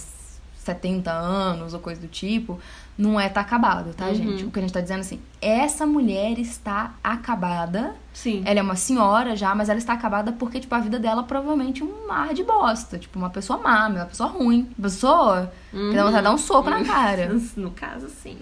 70 0.63 1.11
anos 1.11 1.73
ou 1.73 1.79
coisa 1.79 1.99
do 1.99 2.07
tipo, 2.07 2.59
não 2.97 3.19
é 3.19 3.27
tá 3.29 3.41
acabado, 3.41 3.93
tá, 3.95 4.07
Uhum. 4.07 4.15
gente? 4.15 4.45
O 4.45 4.51
que 4.51 4.59
a 4.59 4.61
gente 4.61 4.71
tá 4.73 4.79
dizendo 4.81 4.99
assim, 4.99 5.19
essa 5.41 5.85
mulher 5.87 6.37
está 6.37 6.93
acabada. 7.03 7.95
Sim. 8.13 8.43
Ela 8.45 8.59
é 8.59 8.61
uma 8.61 8.75
senhora 8.75 9.35
já, 9.35 9.55
mas 9.55 9.69
ela 9.69 9.79
está 9.79 9.93
acabada 9.93 10.31
porque, 10.33 10.59
tipo, 10.59 10.75
a 10.75 10.79
vida 10.79 10.99
dela 10.99 11.23
provavelmente 11.23 11.83
um 11.83 12.07
mar 12.07 12.33
de 12.33 12.43
bosta. 12.43 12.99
Tipo, 12.99 13.17
uma 13.17 13.29
pessoa 13.29 13.57
má, 13.57 13.87
uma 13.87 14.05
pessoa 14.05 14.29
ruim. 14.29 14.67
Uma 14.77 14.89
pessoa 14.89 15.51
que 15.71 15.95
dá 15.95 16.03
vontade 16.03 16.17
de 16.17 16.23
dar 16.23 16.33
um 16.33 16.37
soco 16.37 16.69
na 16.69 16.83
cara. 16.83 17.35
No 17.57 17.71
caso, 17.71 18.07
sim. 18.09 18.37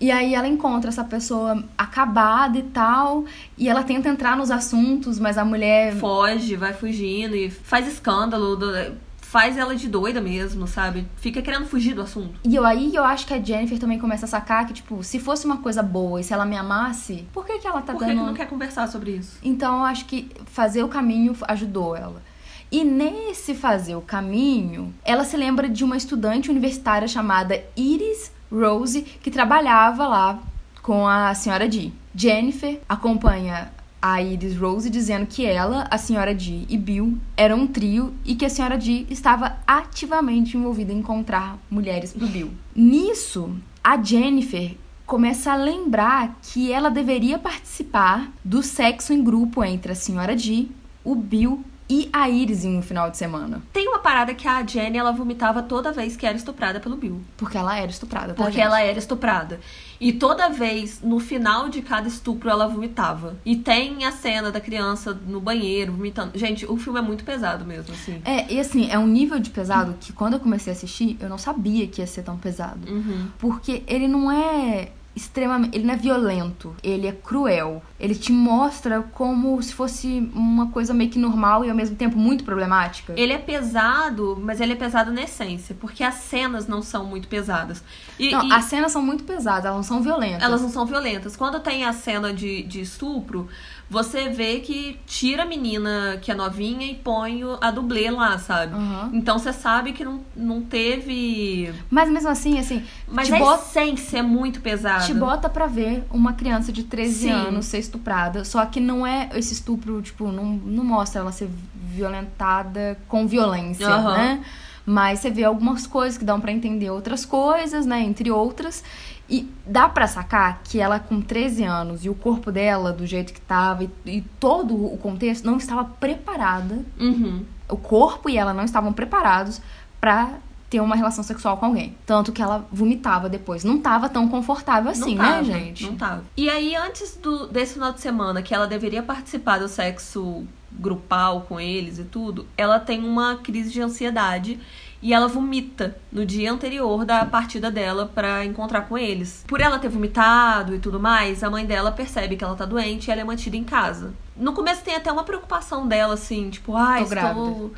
E 0.00 0.10
aí 0.10 0.34
ela 0.34 0.48
encontra 0.48 0.88
essa 0.88 1.04
pessoa 1.04 1.62
acabada 1.78 2.58
e 2.58 2.62
tal, 2.62 3.24
e 3.58 3.68
ela 3.68 3.82
tenta 3.82 4.08
entrar 4.08 4.36
nos 4.36 4.50
assuntos, 4.50 5.18
mas 5.18 5.36
a 5.38 5.44
mulher 5.44 5.94
Foge, 5.96 6.56
vai 6.56 6.72
fugindo 6.72 7.34
e 7.36 7.50
faz 7.50 7.86
escândalo, 7.86 8.56
do- 8.56 8.92
faz 9.32 9.56
ela 9.56 9.74
de 9.74 9.88
doida 9.88 10.20
mesmo, 10.20 10.66
sabe? 10.66 11.08
Fica 11.16 11.40
querendo 11.40 11.64
fugir 11.64 11.94
do 11.94 12.02
assunto. 12.02 12.38
E 12.44 12.54
eu, 12.54 12.66
aí 12.66 12.94
eu 12.94 13.02
acho 13.02 13.26
que 13.26 13.32
a 13.32 13.42
Jennifer 13.42 13.78
também 13.78 13.98
começa 13.98 14.26
a 14.26 14.28
sacar 14.28 14.66
que, 14.66 14.74
tipo, 14.74 15.02
se 15.02 15.18
fosse 15.18 15.46
uma 15.46 15.56
coisa 15.56 15.82
boa 15.82 16.20
e 16.20 16.24
se 16.24 16.34
ela 16.34 16.44
me 16.44 16.54
amasse, 16.54 17.26
por 17.32 17.46
que, 17.46 17.58
que 17.58 17.66
ela 17.66 17.80
tá 17.80 17.94
Por 17.94 18.00
que, 18.00 18.10
que 18.10 18.14
dando. 18.14 18.26
não 18.26 18.34
quer 18.34 18.46
conversar 18.46 18.86
sobre 18.88 19.12
isso? 19.12 19.38
Então 19.42 19.78
eu 19.78 19.84
acho 19.84 20.04
que 20.04 20.30
fazer 20.44 20.82
o 20.82 20.88
caminho 20.88 21.34
ajudou 21.48 21.96
ela. 21.96 22.22
E 22.70 22.84
nesse 22.84 23.54
fazer 23.54 23.96
o 23.96 24.02
caminho, 24.02 24.92
ela 25.02 25.24
se 25.24 25.36
lembra 25.38 25.66
de 25.66 25.82
uma 25.82 25.96
estudante 25.96 26.50
universitária 26.50 27.08
chamada 27.08 27.58
Iris 27.74 28.30
Rose, 28.52 29.00
que 29.00 29.30
trabalhava 29.30 30.06
lá 30.06 30.40
com 30.82 31.08
a 31.08 31.34
senhora 31.34 31.66
Dee. 31.66 31.94
Jennifer 32.14 32.80
acompanha 32.86 33.72
a 34.02 34.20
Iris 34.20 34.56
Rose 34.56 34.90
dizendo 34.90 35.26
que 35.26 35.46
ela, 35.46 35.86
a 35.88 35.96
senhora 35.96 36.34
Dee 36.34 36.66
e 36.68 36.76
Bill 36.76 37.16
eram 37.36 37.60
um 37.60 37.66
trio 37.68 38.12
e 38.24 38.34
que 38.34 38.44
a 38.44 38.50
senhora 38.50 38.76
Dee 38.76 39.06
estava 39.08 39.58
ativamente 39.64 40.56
envolvida 40.56 40.92
em 40.92 40.98
encontrar 40.98 41.56
mulheres 41.70 42.12
pro 42.12 42.26
Bill. 42.26 42.50
Nisso, 42.74 43.54
a 43.82 44.02
Jennifer 44.02 44.74
começa 45.06 45.52
a 45.52 45.56
lembrar 45.56 46.36
que 46.42 46.72
ela 46.72 46.90
deveria 46.90 47.38
participar 47.38 48.32
do 48.44 48.62
sexo 48.62 49.12
em 49.12 49.22
grupo 49.22 49.62
entre 49.62 49.92
a 49.92 49.94
senhora 49.94 50.34
Dee, 50.34 50.72
o 51.04 51.14
Bill 51.14 51.64
e 51.92 52.08
a 52.10 52.26
Iris 52.26 52.64
em 52.64 52.78
um 52.78 52.80
final 52.80 53.10
de 53.10 53.18
semana. 53.18 53.60
Tem 53.70 53.86
uma 53.86 53.98
parada 53.98 54.32
que 54.32 54.48
a 54.48 54.66
Jenny, 54.66 54.96
ela 54.96 55.12
vomitava 55.12 55.62
toda 55.62 55.92
vez 55.92 56.16
que 56.16 56.24
era 56.24 56.34
estuprada 56.34 56.80
pelo 56.80 56.96
Bill. 56.96 57.20
Porque 57.36 57.58
ela 57.58 57.76
era 57.76 57.90
estuprada, 57.90 58.28
tá, 58.28 58.34
Porque 58.34 58.52
gente? 58.52 58.64
ela 58.64 58.80
era 58.80 58.98
estuprada. 58.98 59.60
E 60.00 60.10
toda 60.10 60.48
vez, 60.48 61.02
no 61.02 61.20
final 61.20 61.68
de 61.68 61.82
cada 61.82 62.08
estupro, 62.08 62.48
ela 62.48 62.66
vomitava. 62.66 63.36
E 63.44 63.56
tem 63.56 64.06
a 64.06 64.10
cena 64.10 64.50
da 64.50 64.58
criança 64.58 65.12
no 65.12 65.38
banheiro 65.38 65.92
vomitando. 65.92 66.38
Gente, 66.38 66.64
o 66.64 66.78
filme 66.78 66.98
é 66.98 67.02
muito 67.02 67.24
pesado 67.24 67.62
mesmo, 67.66 67.92
assim. 67.92 68.22
É, 68.24 68.50
e 68.50 68.58
assim, 68.58 68.90
é 68.90 68.98
um 68.98 69.06
nível 69.06 69.38
de 69.38 69.50
pesado 69.50 69.94
que 70.00 70.14
quando 70.14 70.32
eu 70.32 70.40
comecei 70.40 70.72
a 70.72 70.74
assistir, 70.74 71.18
eu 71.20 71.28
não 71.28 71.36
sabia 71.36 71.86
que 71.86 72.00
ia 72.00 72.06
ser 72.06 72.22
tão 72.22 72.38
pesado. 72.38 72.90
Uhum. 72.90 73.28
Porque 73.38 73.82
ele 73.86 74.08
não 74.08 74.32
é 74.32 74.88
extremamente. 75.14 75.76
Ele 75.76 75.84
não 75.84 75.94
é 75.94 75.96
violento, 75.96 76.74
ele 76.82 77.06
é 77.06 77.12
cruel. 77.12 77.82
Ele 78.02 78.16
te 78.16 78.32
mostra 78.32 79.00
como 79.12 79.62
se 79.62 79.72
fosse 79.72 80.28
uma 80.34 80.66
coisa 80.66 80.92
meio 80.92 81.08
que 81.08 81.20
normal 81.20 81.64
e 81.64 81.70
ao 81.70 81.76
mesmo 81.76 81.94
tempo 81.94 82.18
muito 82.18 82.42
problemática. 82.42 83.14
Ele 83.16 83.32
é 83.32 83.38
pesado, 83.38 84.36
mas 84.42 84.60
ele 84.60 84.72
é 84.72 84.76
pesado 84.76 85.12
na 85.12 85.22
essência. 85.22 85.76
Porque 85.80 86.02
as 86.02 86.14
cenas 86.14 86.66
não 86.66 86.82
são 86.82 87.04
muito 87.06 87.28
pesadas. 87.28 87.80
E, 88.18 88.32
Não, 88.32 88.44
e 88.44 88.52
as 88.52 88.64
cenas 88.64 88.90
são 88.90 89.00
muito 89.02 89.22
pesadas, 89.22 89.66
elas 89.66 89.76
não 89.76 89.82
são 89.84 90.02
violentas. 90.02 90.42
elas 90.42 90.60
não 90.60 90.68
são 90.68 90.84
violentas. 90.84 91.36
Quando 91.36 91.60
tem 91.60 91.84
a 91.84 91.92
cena 91.92 92.32
de, 92.34 92.64
de 92.64 92.80
estupro, 92.80 93.46
você 93.88 94.28
vê 94.30 94.58
que 94.60 94.98
tira 95.06 95.42
a 95.44 95.46
menina 95.46 96.18
que 96.20 96.32
é 96.32 96.34
novinha 96.34 96.86
e 96.90 96.94
põe 96.96 97.42
a 97.60 97.70
dublê 97.70 98.10
lá, 98.10 98.36
sabe? 98.38 98.74
Aham. 98.74 99.10
Então 99.12 99.38
você 99.38 99.52
sabe 99.52 99.92
que 99.92 100.04
não, 100.04 100.22
não 100.34 100.60
teve. 100.62 101.72
Mas 101.90 102.08
mesmo 102.10 102.30
assim, 102.30 102.58
assim, 102.58 102.82
Mas 103.06 103.28
te, 103.28 103.34
a 103.34 103.38
bota, 103.38 103.62
essência 103.62 104.18
é 104.18 104.22
muito 104.22 104.60
pesada. 104.60 105.04
te 105.04 105.14
bota 105.14 105.48
pra 105.48 105.66
ver 105.66 106.04
uma 106.10 106.32
criança 106.32 106.72
de 106.72 106.82
13 106.84 107.14
Sim. 107.14 107.30
anos 107.30 107.66
ser 107.66 107.78
estuprada. 107.92 108.44
Só 108.44 108.64
que 108.64 108.80
não 108.80 109.06
é 109.06 109.28
esse 109.34 109.52
estupro, 109.52 110.00
tipo, 110.00 110.32
não, 110.32 110.44
não 110.44 110.84
mostra 110.84 111.20
ela 111.20 111.32
ser 111.32 111.50
violentada 111.74 112.98
com 113.06 113.26
violência, 113.26 113.86
Aham. 113.86 114.16
né? 114.16 114.44
Mas 114.84 115.20
você 115.20 115.30
vê 115.30 115.44
algumas 115.44 115.86
coisas 115.86 116.18
que 116.18 116.24
dão 116.24 116.40
pra 116.40 116.50
entender 116.50 116.90
outras 116.90 117.24
coisas, 117.24 117.86
né? 117.86 118.02
Entre 118.02 118.30
outras. 118.30 118.82
E 119.30 119.48
dá 119.64 119.88
pra 119.88 120.08
sacar 120.08 120.60
que 120.64 120.80
ela 120.80 120.98
com 120.98 121.20
13 121.20 121.62
anos 121.62 122.04
e 122.04 122.08
o 122.08 122.14
corpo 122.14 122.50
dela 122.50 122.92
do 122.92 123.06
jeito 123.06 123.32
que 123.32 123.40
tava 123.40 123.84
e, 123.84 123.90
e 124.06 124.20
todo 124.40 124.74
o 124.74 124.98
contexto 124.98 125.44
não 125.44 125.56
estava 125.56 125.84
preparada. 125.84 126.80
Uhum. 126.98 127.44
O 127.68 127.76
corpo 127.76 128.28
e 128.28 128.36
ela 128.36 128.52
não 128.52 128.64
estavam 128.64 128.92
preparados 128.92 129.60
pra 130.00 130.34
ter 130.72 130.80
uma 130.80 130.96
relação 130.96 131.22
sexual 131.22 131.58
com 131.58 131.66
alguém. 131.66 131.94
Tanto 132.06 132.32
que 132.32 132.40
ela 132.40 132.66
vomitava 132.72 133.28
depois. 133.28 133.62
Não 133.62 133.78
tava 133.78 134.08
tão 134.08 134.26
confortável 134.26 134.90
assim, 134.90 135.14
não 135.14 135.22
tava, 135.22 135.42
né, 135.42 135.44
gente? 135.44 135.84
Não 135.84 135.96
tava. 135.96 136.24
E 136.34 136.48
aí, 136.48 136.74
antes 136.74 137.14
do, 137.14 137.46
desse 137.46 137.74
final 137.74 137.92
de 137.92 138.00
semana, 138.00 138.40
que 138.40 138.54
ela 138.54 138.66
deveria 138.66 139.02
participar 139.02 139.58
do 139.58 139.68
sexo 139.68 140.46
grupal 140.72 141.42
com 141.42 141.60
eles 141.60 141.98
e 141.98 142.04
tudo, 142.04 142.46
ela 142.56 142.80
tem 142.80 143.04
uma 143.04 143.36
crise 143.36 143.70
de 143.70 143.82
ansiedade 143.82 144.58
e 145.02 145.12
ela 145.12 145.28
vomita 145.28 145.98
no 146.10 146.24
dia 146.24 146.50
anterior 146.50 147.04
da 147.04 147.26
partida 147.26 147.70
dela 147.70 148.10
pra 148.14 148.42
encontrar 148.42 148.82
com 148.82 148.96
eles. 148.96 149.44
Por 149.46 149.60
ela 149.60 149.78
ter 149.78 149.88
vomitado 149.88 150.74
e 150.74 150.78
tudo 150.78 150.98
mais, 150.98 151.42
a 151.42 151.50
mãe 151.50 151.66
dela 151.66 151.92
percebe 151.92 152.36
que 152.36 152.44
ela 152.44 152.54
tá 152.54 152.64
doente 152.64 153.08
e 153.08 153.10
ela 153.10 153.20
é 153.20 153.24
mantida 153.24 153.56
em 153.56 153.64
casa. 153.64 154.14
No 154.34 154.54
começo 154.54 154.82
tem 154.82 154.94
até 154.94 155.12
uma 155.12 155.24
preocupação 155.24 155.86
dela, 155.86 156.14
assim, 156.14 156.48
tipo, 156.48 156.74
ai, 156.74 157.04
Tô 157.04 157.14
estou. 157.14 157.72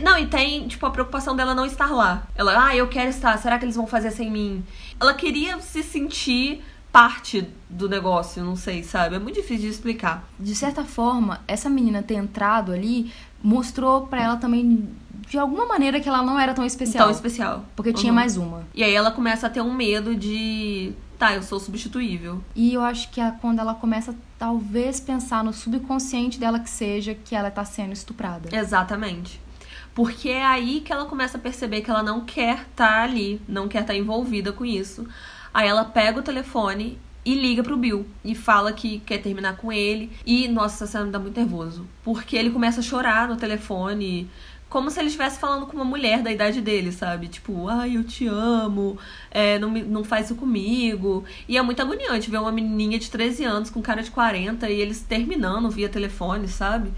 Não, 0.00 0.18
e 0.18 0.26
tem, 0.26 0.66
tipo, 0.68 0.84
a 0.86 0.90
preocupação 0.90 1.34
dela 1.36 1.54
não 1.54 1.66
estar 1.66 1.90
lá. 1.90 2.26
Ela, 2.34 2.66
ah, 2.66 2.76
eu 2.76 2.88
quero 2.88 3.10
estar, 3.10 3.36
será 3.38 3.58
que 3.58 3.64
eles 3.64 3.76
vão 3.76 3.86
fazer 3.86 4.10
sem 4.10 4.30
mim? 4.30 4.64
Ela 5.00 5.14
queria 5.14 5.58
se 5.60 5.82
sentir 5.82 6.62
parte 6.92 7.48
do 7.68 7.88
negócio, 7.88 8.44
não 8.44 8.54
sei, 8.54 8.84
sabe? 8.84 9.16
É 9.16 9.18
muito 9.18 9.34
difícil 9.34 9.62
de 9.64 9.68
explicar. 9.68 10.24
De 10.38 10.54
certa 10.54 10.84
forma, 10.84 11.40
essa 11.48 11.68
menina 11.68 12.02
ter 12.02 12.14
entrado 12.14 12.70
ali 12.72 13.12
mostrou 13.42 14.06
pra 14.06 14.22
ela 14.22 14.36
também 14.36 14.88
de 15.28 15.36
alguma 15.38 15.66
maneira 15.66 16.00
que 16.00 16.08
ela 16.08 16.22
não 16.22 16.38
era 16.38 16.54
tão 16.54 16.64
especial. 16.64 17.04
Tão 17.06 17.12
especial. 17.12 17.64
Porque 17.74 17.92
tinha 17.92 18.12
Uhum. 18.12 18.14
mais 18.16 18.36
uma. 18.36 18.62
E 18.74 18.84
aí 18.84 18.94
ela 18.94 19.10
começa 19.10 19.46
a 19.46 19.50
ter 19.50 19.60
um 19.60 19.72
medo 19.74 20.14
de. 20.14 20.92
Tá, 21.18 21.34
eu 21.34 21.42
sou 21.42 21.58
substituível. 21.60 22.40
E 22.54 22.74
eu 22.74 22.82
acho 22.82 23.10
que 23.10 23.20
é 23.20 23.32
quando 23.40 23.58
ela 23.58 23.74
começa, 23.74 24.14
talvez, 24.38 25.00
pensar 25.00 25.42
no 25.44 25.52
subconsciente 25.52 26.38
dela 26.38 26.58
que 26.58 26.68
seja 26.70 27.14
que 27.14 27.34
ela 27.34 27.50
tá 27.50 27.64
sendo 27.64 27.92
estuprada. 27.92 28.54
Exatamente. 28.54 29.40
Porque 29.94 30.28
é 30.28 30.44
aí 30.44 30.80
que 30.80 30.92
ela 30.92 31.04
começa 31.04 31.38
a 31.38 31.40
perceber 31.40 31.80
que 31.82 31.90
ela 31.90 32.02
não 32.02 32.20
quer 32.24 32.62
estar 32.70 33.02
ali, 33.04 33.40
não 33.48 33.68
quer 33.68 33.82
estar 33.82 33.94
envolvida 33.94 34.52
com 34.52 34.64
isso. 34.64 35.06
Aí 35.52 35.68
ela 35.68 35.84
pega 35.84 36.18
o 36.18 36.22
telefone 36.22 36.98
e 37.24 37.34
liga 37.34 37.62
pro 37.62 37.76
Bill 37.76 38.04
e 38.24 38.34
fala 38.34 38.72
que 38.72 38.98
quer 39.00 39.18
terminar 39.18 39.56
com 39.56 39.72
ele. 39.72 40.10
E, 40.26 40.48
nossa, 40.48 40.84
essa 40.84 40.92
cena 40.92 41.04
me 41.04 41.10
dá 41.12 41.18
muito 41.18 41.36
nervoso. 41.38 41.86
Porque 42.02 42.36
ele 42.36 42.50
começa 42.50 42.80
a 42.80 42.82
chorar 42.82 43.28
no 43.28 43.36
telefone, 43.36 44.28
como 44.68 44.90
se 44.90 44.98
ele 44.98 45.06
estivesse 45.06 45.38
falando 45.38 45.66
com 45.66 45.76
uma 45.76 45.84
mulher 45.84 46.22
da 46.22 46.32
idade 46.32 46.60
dele, 46.60 46.90
sabe? 46.90 47.28
Tipo, 47.28 47.68
ai, 47.68 47.96
eu 47.96 48.02
te 48.02 48.26
amo, 48.26 48.98
é, 49.30 49.60
não, 49.60 49.70
me- 49.70 49.82
não 49.84 50.02
faz 50.02 50.26
isso 50.26 50.34
comigo. 50.34 51.24
E 51.48 51.56
é 51.56 51.62
muito 51.62 51.80
agoniante 51.80 52.28
ver 52.30 52.38
uma 52.38 52.50
menininha 52.50 52.98
de 52.98 53.08
13 53.08 53.44
anos 53.44 53.70
com 53.70 53.80
cara 53.80 54.02
de 54.02 54.10
40 54.10 54.68
e 54.68 54.80
eles 54.80 55.00
terminando 55.02 55.70
via 55.70 55.88
telefone, 55.88 56.48
sabe? 56.48 56.90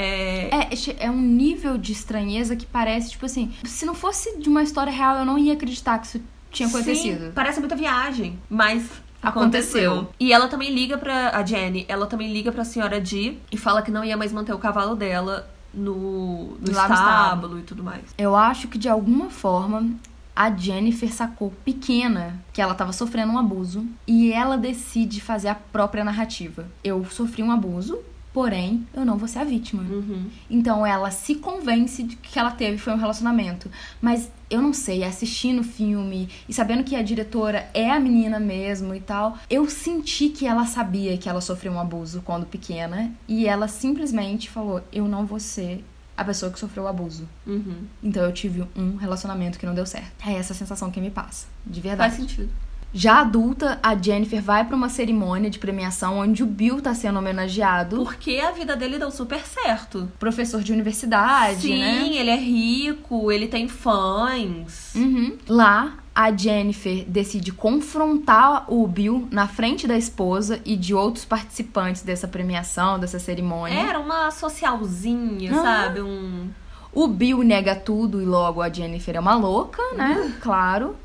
É, 0.00 0.48
É, 0.50 0.68
é 1.06 1.10
um 1.10 1.20
nível 1.20 1.76
de 1.76 1.92
estranheza 1.92 2.56
que 2.56 2.66
parece, 2.66 3.10
tipo 3.10 3.26
assim, 3.26 3.52
se 3.64 3.84
não 3.84 3.94
fosse 3.94 4.38
de 4.38 4.48
uma 4.48 4.62
história 4.62 4.92
real, 4.92 5.16
eu 5.16 5.24
não 5.24 5.38
ia 5.38 5.52
acreditar 5.52 5.98
que 5.98 6.06
isso 6.06 6.20
tinha 6.50 6.68
acontecido. 6.68 7.26
Sim, 7.26 7.32
parece 7.34 7.60
muita 7.60 7.76
viagem, 7.76 8.38
mas 8.48 8.88
Aconteceu. 9.22 9.92
aconteceu. 9.92 10.14
E 10.18 10.32
ela 10.32 10.48
também 10.48 10.72
liga 10.72 10.96
pra 10.96 11.36
a 11.36 11.44
Jenny, 11.44 11.84
ela 11.88 12.06
também 12.06 12.32
liga 12.32 12.50
pra 12.50 12.64
senhora 12.64 13.00
Dee 13.00 13.38
e 13.52 13.56
fala 13.56 13.82
que 13.82 13.90
não 13.90 14.04
ia 14.04 14.16
mais 14.16 14.32
manter 14.32 14.52
o 14.54 14.58
cavalo 14.58 14.94
dela 14.96 15.48
no, 15.72 16.56
no 16.58 16.58
no 16.60 16.70
estábulo 16.72 17.58
e 17.58 17.62
tudo 17.62 17.82
mais. 17.84 18.02
Eu 18.16 18.34
acho 18.34 18.66
que 18.68 18.78
de 18.78 18.88
alguma 18.88 19.30
forma 19.30 19.90
a 20.34 20.50
Jennifer 20.50 21.12
sacou 21.12 21.52
pequena 21.64 22.42
que 22.52 22.62
ela 22.62 22.72
estava 22.72 22.92
sofrendo 22.92 23.32
um 23.32 23.38
abuso 23.38 23.84
e 24.06 24.32
ela 24.32 24.56
decide 24.56 25.20
fazer 25.20 25.48
a 25.48 25.54
própria 25.54 26.02
narrativa. 26.02 26.66
Eu 26.82 27.04
sofri 27.04 27.42
um 27.42 27.50
abuso, 27.50 27.98
porém 28.32 28.86
eu 28.94 29.04
não 29.04 29.16
vou 29.16 29.28
ser 29.28 29.40
a 29.40 29.44
vítima. 29.44 29.82
Uhum. 29.82 30.26
Então 30.48 30.86
ela 30.86 31.10
se 31.10 31.36
convence 31.36 32.02
de 32.02 32.16
que 32.16 32.38
ela 32.38 32.50
teve 32.50 32.78
foi 32.78 32.92
um 32.92 32.98
relacionamento. 32.98 33.70
Mas 34.00 34.30
eu 34.48 34.60
não 34.60 34.72
sei, 34.72 35.04
assistindo 35.04 35.60
o 35.60 35.64
filme 35.64 36.28
e 36.48 36.52
sabendo 36.52 36.84
que 36.84 36.96
a 36.96 37.02
diretora 37.02 37.68
é 37.72 37.90
a 37.90 38.00
menina 38.00 38.40
mesmo 38.40 38.94
e 38.94 39.00
tal, 39.00 39.38
eu 39.48 39.68
senti 39.68 40.28
que 40.28 40.46
ela 40.46 40.66
sabia 40.66 41.16
que 41.16 41.28
ela 41.28 41.40
sofreu 41.40 41.72
um 41.72 41.80
abuso 41.80 42.22
quando 42.22 42.46
pequena 42.46 43.12
e 43.28 43.46
ela 43.46 43.68
simplesmente 43.68 44.50
falou: 44.50 44.82
Eu 44.92 45.06
não 45.06 45.24
vou 45.26 45.40
ser 45.40 45.84
a 46.16 46.24
pessoa 46.24 46.52
que 46.52 46.58
sofreu 46.58 46.84
o 46.84 46.88
abuso. 46.88 47.26
Uhum. 47.46 47.84
Então 48.02 48.22
eu 48.22 48.32
tive 48.32 48.66
um 48.76 48.96
relacionamento 48.96 49.58
que 49.58 49.64
não 49.64 49.74
deu 49.74 49.86
certo. 49.86 50.12
É 50.26 50.34
essa 50.34 50.52
sensação 50.52 50.90
que 50.90 51.00
me 51.00 51.10
passa, 51.10 51.46
de 51.66 51.80
verdade. 51.80 52.14
Faz 52.14 52.28
sentido. 52.28 52.50
Já 52.92 53.20
adulta, 53.20 53.78
a 53.82 53.94
Jennifer 53.96 54.42
vai 54.42 54.64
pra 54.64 54.76
uma 54.76 54.88
cerimônia 54.88 55.48
de 55.48 55.58
premiação 55.58 56.18
onde 56.18 56.42
o 56.42 56.46
Bill 56.46 56.80
tá 56.80 56.92
sendo 56.94 57.18
homenageado. 57.18 58.04
Porque 58.04 58.40
a 58.40 58.50
vida 58.50 58.74
dele 58.76 58.98
deu 58.98 59.10
super 59.10 59.40
certo. 59.46 60.10
Professor 60.18 60.60
de 60.62 60.72
universidade, 60.72 61.62
Sim, 61.62 61.78
né? 61.78 62.08
ele 62.16 62.30
é 62.30 62.36
rico, 62.36 63.30
ele 63.30 63.46
tem 63.46 63.68
fãs. 63.68 64.92
Uhum. 64.94 65.38
Lá, 65.48 65.98
a 66.14 66.32
Jennifer 66.32 67.04
decide 67.06 67.52
confrontar 67.52 68.64
o 68.68 68.86
Bill 68.86 69.28
na 69.30 69.46
frente 69.46 69.86
da 69.86 69.96
esposa 69.96 70.60
e 70.64 70.76
de 70.76 70.92
outros 70.92 71.24
participantes 71.24 72.02
dessa 72.02 72.26
premiação, 72.26 72.98
dessa 72.98 73.18
cerimônia. 73.18 73.78
Era 73.78 74.00
uma 74.00 74.30
socialzinha, 74.30 75.52
Aham. 75.52 75.62
sabe? 75.62 76.00
Um. 76.00 76.48
O 76.92 77.06
Bill 77.06 77.44
nega 77.44 77.76
tudo 77.76 78.20
e 78.20 78.24
logo 78.24 78.60
a 78.60 78.68
Jennifer 78.68 79.14
é 79.14 79.20
uma 79.20 79.36
louca, 79.36 79.80
né? 79.94 80.34
Claro. 80.40 80.96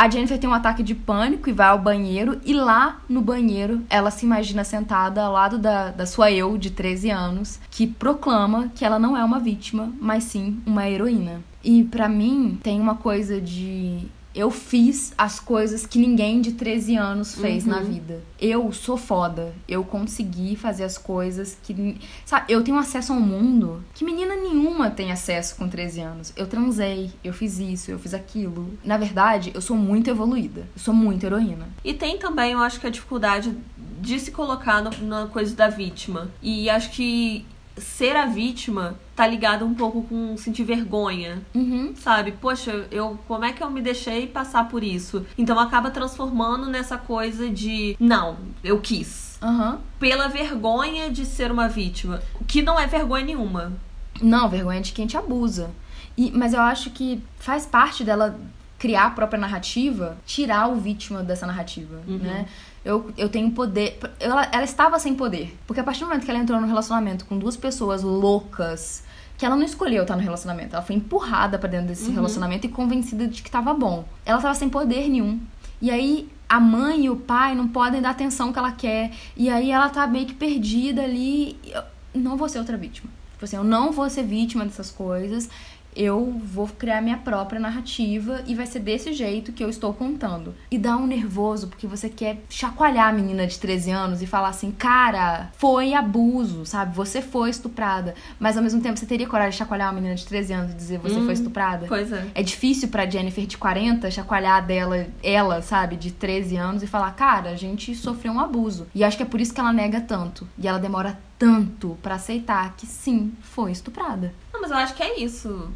A 0.00 0.08
Jennifer 0.08 0.38
tem 0.38 0.48
um 0.48 0.54
ataque 0.54 0.82
de 0.82 0.94
pânico 0.94 1.50
e 1.50 1.52
vai 1.52 1.68
ao 1.68 1.78
banheiro. 1.78 2.40
E 2.42 2.54
lá 2.54 3.02
no 3.06 3.20
banheiro, 3.20 3.82
ela 3.90 4.10
se 4.10 4.24
imagina 4.24 4.64
sentada 4.64 5.22
ao 5.22 5.34
lado 5.34 5.58
da, 5.58 5.90
da 5.90 6.06
sua 6.06 6.32
eu 6.32 6.56
de 6.56 6.70
13 6.70 7.10
anos, 7.10 7.60
que 7.70 7.86
proclama 7.86 8.70
que 8.74 8.82
ela 8.82 8.98
não 8.98 9.14
é 9.14 9.22
uma 9.22 9.38
vítima, 9.38 9.92
mas 10.00 10.24
sim 10.24 10.58
uma 10.64 10.88
heroína. 10.88 11.42
E 11.62 11.84
pra 11.84 12.08
mim, 12.08 12.58
tem 12.62 12.80
uma 12.80 12.94
coisa 12.94 13.38
de. 13.42 14.08
Eu 14.34 14.50
fiz 14.50 15.12
as 15.18 15.40
coisas 15.40 15.84
que 15.86 15.98
ninguém 15.98 16.40
de 16.40 16.52
13 16.52 16.94
anos 16.96 17.34
fez 17.34 17.64
Uhum. 17.64 17.70
na 17.70 17.80
vida. 17.80 18.22
Eu 18.40 18.70
sou 18.72 18.96
foda. 18.96 19.52
Eu 19.66 19.82
consegui 19.82 20.54
fazer 20.54 20.84
as 20.84 20.96
coisas 20.96 21.58
que. 21.62 21.98
Sabe, 22.24 22.52
eu 22.52 22.62
tenho 22.62 22.78
acesso 22.78 23.12
a 23.12 23.16
um 23.16 23.20
mundo 23.20 23.82
que 23.92 24.04
menina 24.04 24.36
nenhuma 24.36 24.88
tem 24.90 25.10
acesso 25.10 25.56
com 25.56 25.68
13 25.68 26.00
anos. 26.00 26.32
Eu 26.36 26.46
transei, 26.46 27.10
eu 27.24 27.32
fiz 27.32 27.58
isso, 27.58 27.90
eu 27.90 27.98
fiz 27.98 28.14
aquilo. 28.14 28.72
Na 28.84 28.96
verdade, 28.96 29.50
eu 29.52 29.60
sou 29.60 29.76
muito 29.76 30.08
evoluída. 30.08 30.60
Eu 30.76 30.80
sou 30.80 30.94
muito 30.94 31.24
heroína. 31.26 31.68
E 31.84 31.92
tem 31.92 32.16
também, 32.18 32.52
eu 32.52 32.60
acho 32.60 32.78
que 32.78 32.86
a 32.86 32.90
dificuldade 32.90 33.52
de 34.00 34.18
se 34.20 34.30
colocar 34.30 34.80
no- 34.82 35.06
na 35.06 35.26
coisa 35.26 35.54
da 35.54 35.68
vítima. 35.68 36.30
E 36.40 36.70
acho 36.70 36.90
que 36.92 37.44
ser 37.80 38.14
a 38.16 38.26
vítima 38.26 38.94
tá 39.16 39.26
ligado 39.26 39.64
um 39.64 39.74
pouco 39.74 40.02
com 40.02 40.36
sentir 40.36 40.64
vergonha. 40.64 41.42
Uhum. 41.54 41.94
Sabe? 41.96 42.32
Poxa, 42.32 42.86
eu 42.90 43.18
como 43.26 43.44
é 43.44 43.52
que 43.52 43.62
eu 43.62 43.70
me 43.70 43.80
deixei 43.82 44.26
passar 44.26 44.68
por 44.68 44.82
isso? 44.84 45.26
Então 45.36 45.58
acaba 45.58 45.90
transformando 45.90 46.66
nessa 46.68 46.96
coisa 46.96 47.48
de 47.48 47.96
não, 47.98 48.36
eu 48.62 48.80
quis. 48.80 49.38
Aham. 49.42 49.80
Pela 49.98 50.28
vergonha 50.28 51.10
de 51.10 51.24
ser 51.24 51.50
uma 51.50 51.68
vítima, 51.68 52.22
que 52.46 52.62
não 52.62 52.78
é 52.78 52.86
vergonha 52.86 53.24
nenhuma. 53.24 53.72
Não, 54.20 54.48
vergonha 54.48 54.80
de 54.80 54.92
quem 54.92 55.06
te 55.06 55.16
abusa. 55.16 55.70
E, 56.16 56.30
mas 56.30 56.52
eu 56.52 56.60
acho 56.60 56.90
que 56.90 57.22
faz 57.38 57.64
parte 57.64 58.04
dela 58.04 58.38
criar 58.78 59.06
a 59.06 59.10
própria 59.10 59.38
narrativa, 59.38 60.16
tirar 60.26 60.68
o 60.68 60.76
vítima 60.76 61.22
dessa 61.22 61.46
narrativa, 61.46 62.00
Uhum. 62.06 62.18
né? 62.18 62.46
Eu, 62.84 63.10
eu 63.18 63.28
tenho 63.28 63.50
poder. 63.50 63.98
Ela, 64.18 64.48
ela 64.52 64.64
estava 64.64 64.98
sem 64.98 65.14
poder. 65.14 65.56
Porque 65.66 65.80
a 65.80 65.84
partir 65.84 66.00
do 66.00 66.06
momento 66.06 66.24
que 66.24 66.30
ela 66.30 66.40
entrou 66.40 66.60
no 66.60 66.66
relacionamento 66.66 67.24
com 67.26 67.38
duas 67.38 67.56
pessoas 67.56 68.02
loucas, 68.02 69.02
que 69.36 69.44
ela 69.44 69.54
não 69.56 69.64
escolheu 69.64 70.02
estar 70.02 70.16
no 70.16 70.22
relacionamento, 70.22 70.74
ela 70.74 70.84
foi 70.84 70.96
empurrada 70.96 71.58
pra 71.58 71.68
dentro 71.68 71.88
desse 71.88 72.08
Uhum. 72.08 72.14
relacionamento 72.14 72.66
e 72.66 72.70
convencida 72.70 73.26
de 73.28 73.42
que 73.42 73.50
tava 73.50 73.74
bom. 73.74 74.04
Ela 74.24 74.40
tava 74.40 74.54
sem 74.54 74.68
poder 74.68 75.08
nenhum. 75.08 75.40
E 75.80 75.90
aí 75.90 76.28
a 76.48 76.58
mãe 76.58 77.04
e 77.04 77.10
o 77.10 77.16
pai 77.16 77.54
não 77.54 77.68
podem 77.68 78.00
dar 78.00 78.08
a 78.08 78.12
atenção 78.12 78.52
que 78.52 78.58
ela 78.58 78.72
quer. 78.72 79.12
E 79.36 79.48
aí 79.50 79.70
ela 79.70 79.88
tá 79.88 80.06
meio 80.06 80.26
que 80.26 80.34
perdida 80.34 81.02
ali. 81.02 81.58
Eu 81.64 81.82
não 82.14 82.36
vou 82.36 82.48
ser 82.48 82.58
outra 82.58 82.76
vítima. 82.76 83.10
Tipo 83.32 83.44
assim, 83.44 83.56
eu 83.56 83.64
não 83.64 83.90
vou 83.92 84.08
ser 84.10 84.22
vítima 84.24 84.64
dessas 84.64 84.90
coisas. 84.90 85.48
Eu 85.94 86.40
vou 86.44 86.68
criar 86.68 87.00
minha 87.00 87.16
própria 87.18 87.60
narrativa 87.60 88.42
e 88.46 88.54
vai 88.54 88.66
ser 88.66 88.80
desse 88.80 89.12
jeito 89.12 89.52
que 89.52 89.62
eu 89.62 89.68
estou 89.68 89.92
contando. 89.92 90.54
E 90.70 90.78
dá 90.78 90.96
um 90.96 91.06
nervoso 91.06 91.68
porque 91.68 91.86
você 91.86 92.08
quer 92.08 92.42
chacoalhar 92.48 93.08
a 93.08 93.12
menina 93.12 93.46
de 93.46 93.58
13 93.58 93.90
anos 93.90 94.22
e 94.22 94.26
falar 94.26 94.48
assim: 94.48 94.70
cara, 94.70 95.50
foi 95.56 95.94
abuso, 95.94 96.64
sabe? 96.64 96.94
Você 96.94 97.20
foi 97.20 97.50
estuprada. 97.50 98.14
Mas 98.38 98.56
ao 98.56 98.62
mesmo 98.62 98.80
tempo 98.80 98.98
você 98.98 99.06
teria 99.06 99.26
coragem 99.26 99.50
de 99.52 99.56
chacoalhar 99.56 99.88
uma 99.88 99.94
menina 99.94 100.14
de 100.14 100.24
13 100.26 100.52
anos 100.52 100.72
e 100.72 100.74
dizer: 100.74 100.98
você 100.98 101.16
Hum, 101.16 101.24
foi 101.24 101.34
estuprada? 101.34 101.86
Pois 101.88 102.12
é. 102.12 102.26
É 102.34 102.42
difícil 102.42 102.88
pra 102.88 103.08
Jennifer 103.08 103.44
de 103.46 103.58
40 103.58 104.10
chacoalhar 104.10 104.64
dela, 104.64 105.06
ela, 105.22 105.60
sabe, 105.62 105.96
de 105.96 106.10
13 106.12 106.56
anos 106.56 106.82
e 106.82 106.86
falar, 106.86 107.10
cara, 107.12 107.50
a 107.50 107.56
gente 107.56 107.94
sofreu 107.94 108.32
um 108.32 108.40
abuso. 108.40 108.86
E 108.94 109.02
acho 109.04 109.16
que 109.16 109.22
é 109.22 109.26
por 109.26 109.40
isso 109.40 109.52
que 109.52 109.60
ela 109.60 109.72
nega 109.72 110.00
tanto. 110.00 110.46
E 110.58 110.66
ela 110.68 110.78
demora 110.78 111.18
tanto 111.38 111.96
pra 112.02 112.16
aceitar 112.16 112.74
que 112.76 112.86
sim, 112.86 113.32
foi 113.40 113.72
estuprada. 113.72 114.32
Mas 114.70 114.78
eu 114.78 114.84
acho 114.84 114.94
que 114.94 115.02
é 115.02 115.18
isso. 115.20 115.68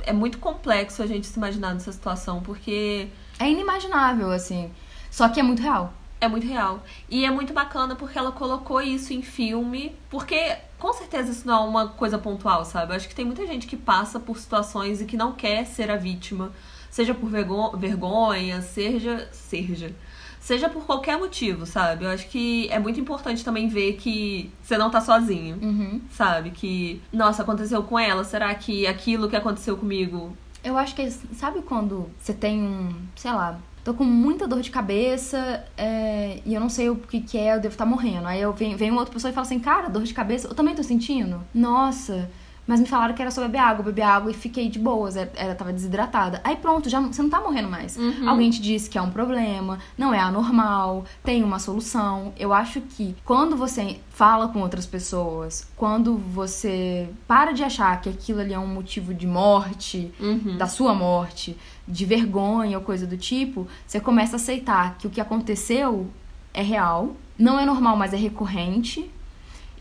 É 0.00 0.12
muito 0.14 0.38
complexo 0.38 1.02
a 1.02 1.06
gente 1.06 1.26
se 1.26 1.36
imaginar 1.36 1.74
nessa 1.74 1.92
situação, 1.92 2.40
porque 2.42 3.08
É 3.38 3.48
inimaginável, 3.50 4.30
assim. 4.32 4.70
Só 5.10 5.28
que 5.28 5.38
é 5.38 5.42
muito 5.42 5.60
real. 5.60 5.92
é 6.22 6.26
muito 6.28 6.46
real. 6.46 6.82
E 7.08 7.24
é 7.24 7.30
muito 7.30 7.52
bacana 7.52 7.94
porque 7.96 8.18
ela 8.18 8.32
colocou 8.32 8.80
isso 8.80 9.12
em 9.12 9.20
filme, 9.22 9.94
porque 10.10 10.56
com 10.78 10.92
certeza 10.94 11.30
isso 11.32 11.46
não 11.46 11.64
é 11.64 11.68
uma 11.68 11.88
coisa 11.88 12.18
pontual, 12.18 12.64
sabe? 12.64 12.92
Eu 12.92 12.96
acho 12.96 13.08
que 13.08 13.14
tem 13.14 13.24
muita 13.26 13.46
gente 13.46 13.66
que 13.66 13.76
passa 13.76 14.18
por 14.20 14.38
situações 14.38 15.00
e 15.02 15.04
que 15.06 15.16
não 15.18 15.32
quer 15.32 15.64
ser 15.66 15.90
a 15.90 15.96
vítima, 15.96 16.50
seja 16.90 17.12
por 17.14 17.28
vergo- 17.30 17.76
vergonha, 17.76 18.60
seja. 18.62 19.28
seja. 19.32 19.94
Seja 20.40 20.68
por 20.68 20.84
qualquer 20.84 21.18
motivo, 21.18 21.66
sabe? 21.66 22.04
Eu 22.04 22.10
acho 22.10 22.26
que 22.28 22.66
é 22.70 22.78
muito 22.78 22.98
importante 22.98 23.44
também 23.44 23.68
ver 23.68 23.92
que 23.94 24.50
você 24.62 24.76
não 24.78 24.90
tá 24.90 25.00
sozinho. 25.00 25.58
Uhum. 25.62 26.00
Sabe? 26.10 26.50
Que, 26.50 27.00
nossa, 27.12 27.42
aconteceu 27.42 27.82
com 27.82 27.98
ela. 27.98 28.24
Será 28.24 28.52
que 28.54 28.86
aquilo 28.86 29.28
que 29.28 29.36
aconteceu 29.36 29.76
comigo 29.76 30.34
Eu 30.64 30.76
acho 30.78 30.94
que, 30.94 31.10
sabe 31.10 31.62
quando 31.62 32.10
você 32.18 32.32
tem 32.32 32.60
um, 32.60 32.88
sei 33.14 33.30
lá, 33.32 33.60
tô 33.84 33.94
com 33.94 34.04
muita 34.04 34.46
dor 34.46 34.60
de 34.60 34.70
cabeça 34.70 35.64
é, 35.76 36.40
e 36.44 36.54
eu 36.54 36.60
não 36.60 36.68
sei 36.68 36.90
o 36.90 36.96
que, 36.96 37.20
que 37.20 37.38
é, 37.38 37.54
eu 37.54 37.60
devo 37.60 37.74
estar 37.74 37.86
morrendo. 37.86 38.26
Aí 38.26 38.40
eu 38.40 38.52
venho, 38.52 38.76
vem 38.76 38.90
uma 38.90 39.00
outra 39.00 39.14
pessoa 39.14 39.30
e 39.30 39.34
fala 39.34 39.46
assim, 39.46 39.58
cara, 39.58 39.88
dor 39.88 40.02
de 40.02 40.14
cabeça, 40.14 40.48
eu 40.48 40.54
também 40.54 40.74
tô 40.74 40.82
sentindo. 40.82 41.42
Nossa, 41.54 42.30
Mas 42.70 42.78
me 42.78 42.86
falaram 42.86 43.12
que 43.14 43.20
era 43.20 43.32
só 43.32 43.40
beber 43.42 43.58
água, 43.58 43.84
beber 43.84 44.02
água 44.02 44.30
e 44.30 44.34
fiquei 44.34 44.68
de 44.68 44.78
boas, 44.78 45.16
é, 45.16 45.28
ela 45.34 45.56
tava 45.56 45.72
desidratada. 45.72 46.40
Aí 46.44 46.54
pronto, 46.54 46.88
já 46.88 47.00
você 47.00 47.20
não 47.20 47.28
tá 47.28 47.40
morrendo 47.40 47.68
mais. 47.68 47.96
Uhum. 47.96 48.28
Alguém 48.28 48.48
te 48.48 48.62
disse 48.62 48.88
que 48.88 48.96
é 48.96 49.02
um 49.02 49.10
problema, 49.10 49.80
não 49.98 50.14
é 50.14 50.20
anormal, 50.20 51.04
tem 51.24 51.42
uma 51.42 51.58
solução. 51.58 52.32
Eu 52.38 52.52
acho 52.52 52.80
que 52.80 53.16
quando 53.24 53.56
você 53.56 53.98
fala 54.10 54.46
com 54.46 54.60
outras 54.60 54.86
pessoas, 54.86 55.68
quando 55.76 56.16
você 56.16 57.08
para 57.26 57.50
de 57.50 57.64
achar 57.64 58.00
que 58.00 58.08
aquilo 58.08 58.38
ali 58.38 58.54
é 58.54 58.58
um 58.58 58.68
motivo 58.68 59.12
de 59.12 59.26
morte, 59.26 60.12
Uhum. 60.20 60.56
da 60.56 60.68
sua 60.68 60.94
morte, 60.94 61.56
de 61.88 62.04
vergonha 62.04 62.78
ou 62.78 62.84
coisa 62.84 63.04
do 63.04 63.16
tipo, 63.16 63.66
você 63.84 63.98
começa 63.98 64.34
a 64.34 64.38
aceitar 64.38 64.96
que 64.96 65.08
o 65.08 65.10
que 65.10 65.20
aconteceu 65.20 66.06
é 66.54 66.62
real, 66.62 67.16
não 67.36 67.58
é 67.58 67.66
normal, 67.66 67.96
mas 67.96 68.12
é 68.14 68.16
recorrente. 68.16 69.10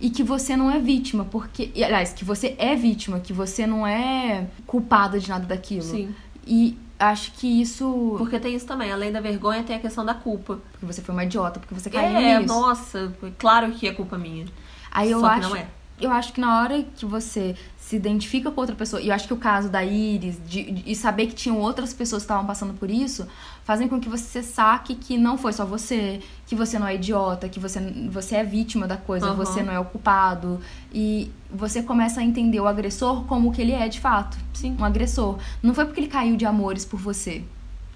E 0.01 0.09
que 0.09 0.23
você 0.23 0.55
não 0.55 0.71
é 0.71 0.79
vítima, 0.79 1.25
porque. 1.25 1.71
Aliás, 1.75 2.13
que 2.13 2.23
você 2.23 2.55
é 2.57 2.75
vítima, 2.75 3.19
que 3.19 3.33
você 3.33 3.67
não 3.67 3.85
é 3.85 4.47
culpada 4.65 5.19
de 5.19 5.27
nada 5.29 5.45
daquilo. 5.45 5.81
Sim. 5.83 6.15
E 6.47 6.77
acho 6.97 7.33
que 7.33 7.61
isso. 7.61 8.15
Porque 8.17 8.39
tem 8.39 8.55
isso 8.55 8.65
também, 8.65 8.91
além 8.91 9.11
da 9.11 9.19
vergonha, 9.19 9.61
tem 9.63 9.75
a 9.75 9.79
questão 9.79 10.05
da 10.05 10.13
culpa. 10.13 10.59
Porque 10.71 10.85
você 10.85 11.01
foi 11.01 11.13
uma 11.13 11.23
idiota, 11.25 11.59
porque 11.59 11.73
você 11.73 11.89
caiu 11.89 12.15
É, 12.17 12.39
nisso. 12.39 12.53
nossa, 12.53 13.13
claro 13.37 13.71
que 13.73 13.87
é 13.87 13.93
culpa 13.93 14.17
minha. 14.17 14.45
Aí 14.91 15.11
eu 15.11 15.19
Só 15.19 15.29
que 15.29 15.39
acho. 15.39 15.49
não 15.49 15.55
é. 15.55 15.67
Eu 15.99 16.11
acho 16.11 16.31
que 16.33 16.39
na 16.39 16.61
hora 16.61 16.83
que 16.95 17.05
você 17.05 17.55
se 17.77 17.95
identifica 17.95 18.51
com 18.51 18.61
outra 18.61 18.75
pessoa, 18.75 19.01
e 19.01 19.07
eu 19.09 19.13
acho 19.15 19.27
que 19.27 19.33
o 19.33 19.37
caso 19.37 19.67
da 19.67 19.83
Iris, 19.83 20.39
de, 20.47 20.71
de- 20.71 20.91
e 20.91 20.95
saber 20.95 21.25
que 21.27 21.33
tinham 21.33 21.57
outras 21.59 21.91
pessoas 21.93 22.21
que 22.21 22.25
estavam 22.25 22.45
passando 22.45 22.73
por 22.75 22.89
isso, 22.89 23.27
fazem 23.65 23.87
com 23.87 23.99
que 23.99 24.07
você 24.07 24.43
saque 24.43 24.93
que 24.95 25.17
não 25.17 25.37
foi 25.37 25.51
só 25.53 25.65
você, 25.65 26.21
que 26.45 26.55
você 26.55 26.77
não 26.77 26.87
é 26.87 26.95
idiota, 26.95 27.49
que 27.49 27.59
você, 27.59 27.79
você 28.09 28.35
é 28.35 28.43
vítima 28.43 28.87
da 28.87 28.95
coisa, 28.95 29.27
Aham. 29.27 29.35
você 29.35 29.63
não 29.63 29.73
é 29.73 29.79
o 29.79 29.85
culpado. 29.85 30.61
E 30.93 31.31
você 31.51 31.81
começa 31.81 32.21
a 32.21 32.23
entender 32.23 32.59
o 32.59 32.67
agressor 32.67 33.23
como 33.25 33.49
o 33.49 33.51
que 33.51 33.61
ele 33.61 33.73
é 33.73 33.87
de 33.89 33.99
fato. 33.99 34.37
Sim. 34.53 34.77
Um 34.79 34.85
agressor. 34.85 35.37
Não 35.61 35.73
foi 35.73 35.85
porque 35.85 35.99
ele 35.99 36.07
caiu 36.07 36.37
de 36.37 36.45
amores 36.45 36.85
por 36.85 36.99
você. 36.99 37.43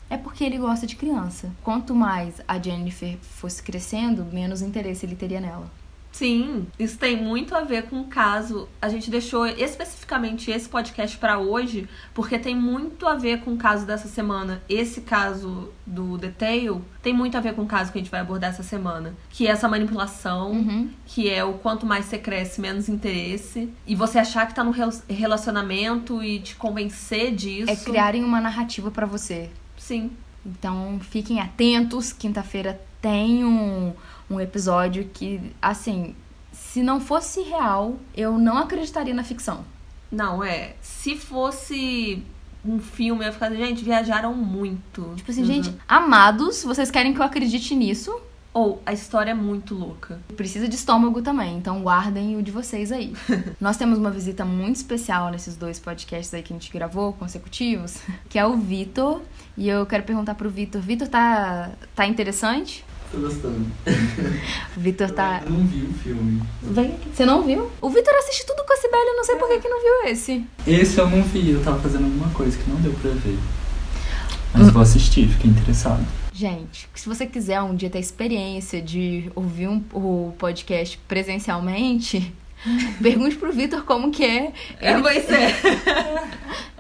É 0.09 0.17
porque 0.17 0.43
ele 0.43 0.57
gosta 0.57 0.85
de 0.87 0.95
criança. 0.95 1.49
Quanto 1.63 1.95
mais 1.95 2.35
a 2.47 2.59
Jennifer 2.59 3.15
fosse 3.21 3.61
crescendo, 3.63 4.25
menos 4.33 4.61
interesse 4.61 5.05
ele 5.05 5.15
teria 5.15 5.39
nela. 5.39 5.67
Sim, 6.13 6.67
isso 6.77 6.97
tem 6.99 7.17
muito 7.21 7.55
a 7.55 7.61
ver 7.61 7.83
com 7.89 7.99
o 8.01 8.03
caso. 8.05 8.69
A 8.79 8.87
gente 8.87 9.09
deixou 9.09 9.47
especificamente 9.47 10.51
esse 10.51 10.69
podcast 10.69 11.17
pra 11.17 11.39
hoje, 11.39 11.89
porque 12.13 12.37
tem 12.37 12.55
muito 12.55 13.07
a 13.07 13.15
ver 13.15 13.41
com 13.41 13.53
o 13.53 13.57
caso 13.57 13.83
dessa 13.85 14.07
semana. 14.07 14.61
Esse 14.69 15.01
caso 15.01 15.69
do 15.85 16.15
Detail 16.19 16.83
tem 17.01 17.13
muito 17.13 17.35
a 17.35 17.39
ver 17.41 17.55
com 17.55 17.63
o 17.63 17.65
caso 17.65 17.91
que 17.91 17.97
a 17.97 18.01
gente 18.01 18.11
vai 18.11 18.19
abordar 18.19 18.51
essa 18.51 18.61
semana, 18.61 19.15
que 19.31 19.47
é 19.47 19.49
essa 19.49 19.67
manipulação, 19.67 20.51
Uhum. 20.51 20.89
que 21.07 21.27
é 21.27 21.43
o 21.43 21.53
quanto 21.53 21.83
mais 21.85 22.05
você 22.05 22.19
cresce, 22.19 22.61
menos 22.61 22.87
interesse, 22.87 23.67
e 23.85 23.95
você 23.95 24.19
achar 24.19 24.45
que 24.47 24.53
tá 24.53 24.63
num 24.63 24.69
rel- 24.71 24.91
relacionamento 25.09 26.23
e 26.23 26.39
te 26.39 26.55
convencer 26.55 27.33
disso. 27.33 27.71
É 27.71 27.75
criarem 27.75 28.23
uma 28.23 28.39
narrativa 28.39 28.91
pra 28.91 29.07
você. 29.07 29.49
Sim. 29.77 30.11
Então 30.45 30.99
fiquem 31.01 31.39
atentos. 31.41 32.13
Quinta-feira 32.13 32.79
tem 33.01 33.43
um, 33.43 33.93
um 34.33 34.41
episódio 34.41 35.09
que, 35.13 35.39
assim, 35.61 36.15
se 36.51 36.81
não 36.83 36.99
fosse 36.99 37.41
real, 37.41 37.95
eu 38.15 38.37
não 38.37 38.57
acreditaria 38.57 39.13
na 39.13 39.23
ficção. 39.23 39.65
Não, 40.11 40.43
é. 40.43 40.75
Se 40.81 41.15
fosse 41.17 42.23
um 42.65 42.79
filme, 42.79 43.21
eu 43.23 43.27
ia 43.27 43.33
ficar 43.33 43.47
assim, 43.47 43.57
gente, 43.57 43.83
viajaram 43.83 44.33
muito. 44.33 45.13
Tipo 45.15 45.31
assim, 45.31 45.41
Uhum. 45.41 45.47
gente, 45.47 45.75
amados, 45.87 46.63
vocês 46.63 46.89
querem 46.91 47.13
que 47.13 47.19
eu 47.19 47.23
acredite 47.25 47.75
nisso? 47.75 48.15
Ou 48.53 48.79
a 48.85 48.93
história 48.93 49.31
é 49.31 49.33
muito 49.33 49.73
louca. 49.73 50.19
Precisa 50.37 50.67
de 50.67 50.75
estômago 50.75 51.23
também, 51.23 51.57
então 51.57 51.81
guardem 51.81 52.37
o 52.37 52.43
de 52.43 52.51
vocês 52.51 52.91
aí. 52.91 53.11
Nós 53.59 53.77
temos 53.77 53.97
uma 53.97 54.11
visita 54.11 54.45
muito 54.45 54.75
especial 54.75 55.31
nesses 55.31 55.55
dois 55.55 55.79
podcasts 55.79 56.31
aí 56.35 56.43
que 56.43 56.53
a 56.53 56.55
gente 56.55 56.71
gravou, 56.71 57.13
consecutivos, 57.13 57.97
que 58.29 58.37
é 58.37 58.45
o 58.45 58.55
Vitor. 58.55 59.21
E 59.57 59.67
eu 59.67 59.83
quero 59.87 60.03
perguntar 60.03 60.35
pro 60.35 60.51
Vitor, 60.51 60.79
Vitor, 60.81 61.07
tá, 61.07 61.71
tá 61.95 62.05
interessante? 62.05 62.85
Tô 63.13 63.19
gostando. 63.19 63.67
O 64.75 64.79
Vitor 64.79 65.07
Eu 65.07 65.13
tá... 65.13 65.35
ainda 65.35 65.49
não 65.51 65.67
vi 65.67 65.83
o 65.83 65.93
filme. 65.93 66.41
Vem 66.63 66.85
aqui. 66.87 67.09
Você 67.13 67.25
não 67.25 67.43
viu? 67.43 67.69
O 67.79 67.89
Vitor 67.91 68.11
assiste 68.15 68.43
tudo 68.43 68.65
com 68.65 68.73
a 68.73 68.75
Sibeli, 68.75 69.07
eu 69.07 69.15
não 69.15 69.23
sei 69.23 69.35
por 69.35 69.47
que 69.47 69.59
que 69.59 69.69
não 69.69 69.79
viu 69.79 70.11
esse. 70.11 70.43
Esse 70.65 70.97
eu 70.97 71.07
não 71.07 71.21
vi, 71.21 71.51
eu 71.51 71.63
tava 71.63 71.79
fazendo 71.79 72.05
alguma 72.05 72.29
coisa 72.31 72.57
que 72.57 72.67
não 72.67 72.77
deu 72.77 72.91
pra 72.93 73.11
ver. 73.11 73.37
Mas 74.51 74.71
vou 74.71 74.81
assistir, 74.81 75.27
fiquei 75.27 75.51
interessado. 75.51 76.03
Gente, 76.33 76.89
se 76.95 77.07
você 77.07 77.27
quiser 77.27 77.61
um 77.61 77.75
dia 77.75 77.87
ter 77.87 77.99
experiência 77.99 78.81
de 78.81 79.31
ouvir 79.35 79.67
um, 79.67 79.83
o 79.93 80.33
podcast 80.39 80.97
presencialmente, 81.07 82.33
pergunte 82.99 83.35
pro 83.35 83.53
Vitor 83.53 83.83
como 83.83 84.09
que 84.09 84.25
é. 84.25 84.51
É, 84.81 84.99
pois 84.99 85.29
é. 85.29 85.53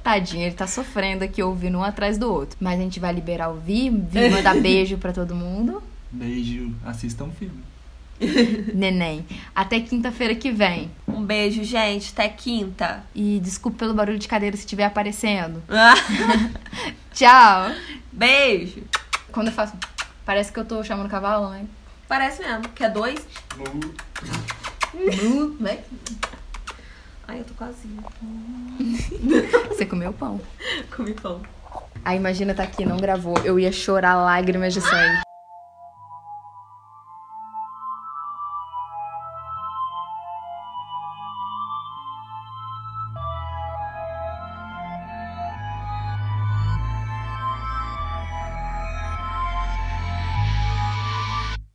Tadinho, 0.03 0.47
ele 0.47 0.55
tá 0.55 0.65
sofrendo 0.65 1.23
aqui 1.23 1.43
ouvindo 1.43 1.77
um 1.77 1.83
atrás 1.83 2.17
do 2.17 2.33
outro. 2.33 2.57
Mas 2.59 2.79
a 2.79 2.83
gente 2.83 2.99
vai 2.99 3.13
liberar 3.13 3.51
o 3.51 3.55
Vi, 3.55 3.91
Vi 3.91 4.29
mandar 4.29 4.55
beijo 4.59 4.97
pra 4.97 5.13
todo 5.13 5.35
mundo. 5.35 5.81
Beijo, 6.13 6.71
assistam 6.85 7.25
o 7.25 7.31
filme. 7.31 7.63
Neném. 8.73 9.25
Até 9.55 9.79
quinta-feira 9.79 10.35
que 10.35 10.51
vem. 10.51 10.91
Um 11.07 11.23
beijo, 11.23 11.63
gente. 11.63 12.11
Até 12.13 12.29
quinta. 12.29 13.03
E 13.15 13.39
desculpe 13.39 13.79
pelo 13.79 13.95
barulho 13.95 14.19
de 14.19 14.27
cadeira 14.27 14.55
se 14.55 14.63
estiver 14.63 14.85
aparecendo. 14.85 15.63
Ah, 15.67 15.95
Tchau! 17.11 17.71
Beijo. 18.11 18.83
Quando 19.31 19.47
eu 19.47 19.53
faço. 19.53 19.73
Parece 20.23 20.53
que 20.53 20.59
eu 20.59 20.65
tô 20.65 20.83
chamando 20.83 21.09
cavalo, 21.09 21.49
né? 21.49 21.65
Parece 22.07 22.43
mesmo. 22.43 22.69
Quer 22.69 22.91
dois? 22.91 23.19
Mu, 23.57 25.55
né? 25.59 25.79
Ai, 27.27 27.39
eu 27.39 27.43
tô 27.43 27.53
quase. 27.55 27.87
Você 29.69 29.85
comeu 29.85 30.13
pão. 30.13 30.39
Comi 30.95 31.13
pão. 31.13 31.41
Aí 32.05 32.17
imagina 32.17 32.53
tá 32.53 32.63
aqui, 32.63 32.85
não 32.85 32.97
gravou. 32.97 33.37
Eu 33.39 33.59
ia 33.59 33.71
chorar 33.71 34.15
lágrimas 34.15 34.73
de 34.73 34.81
sangue. 34.81 35.23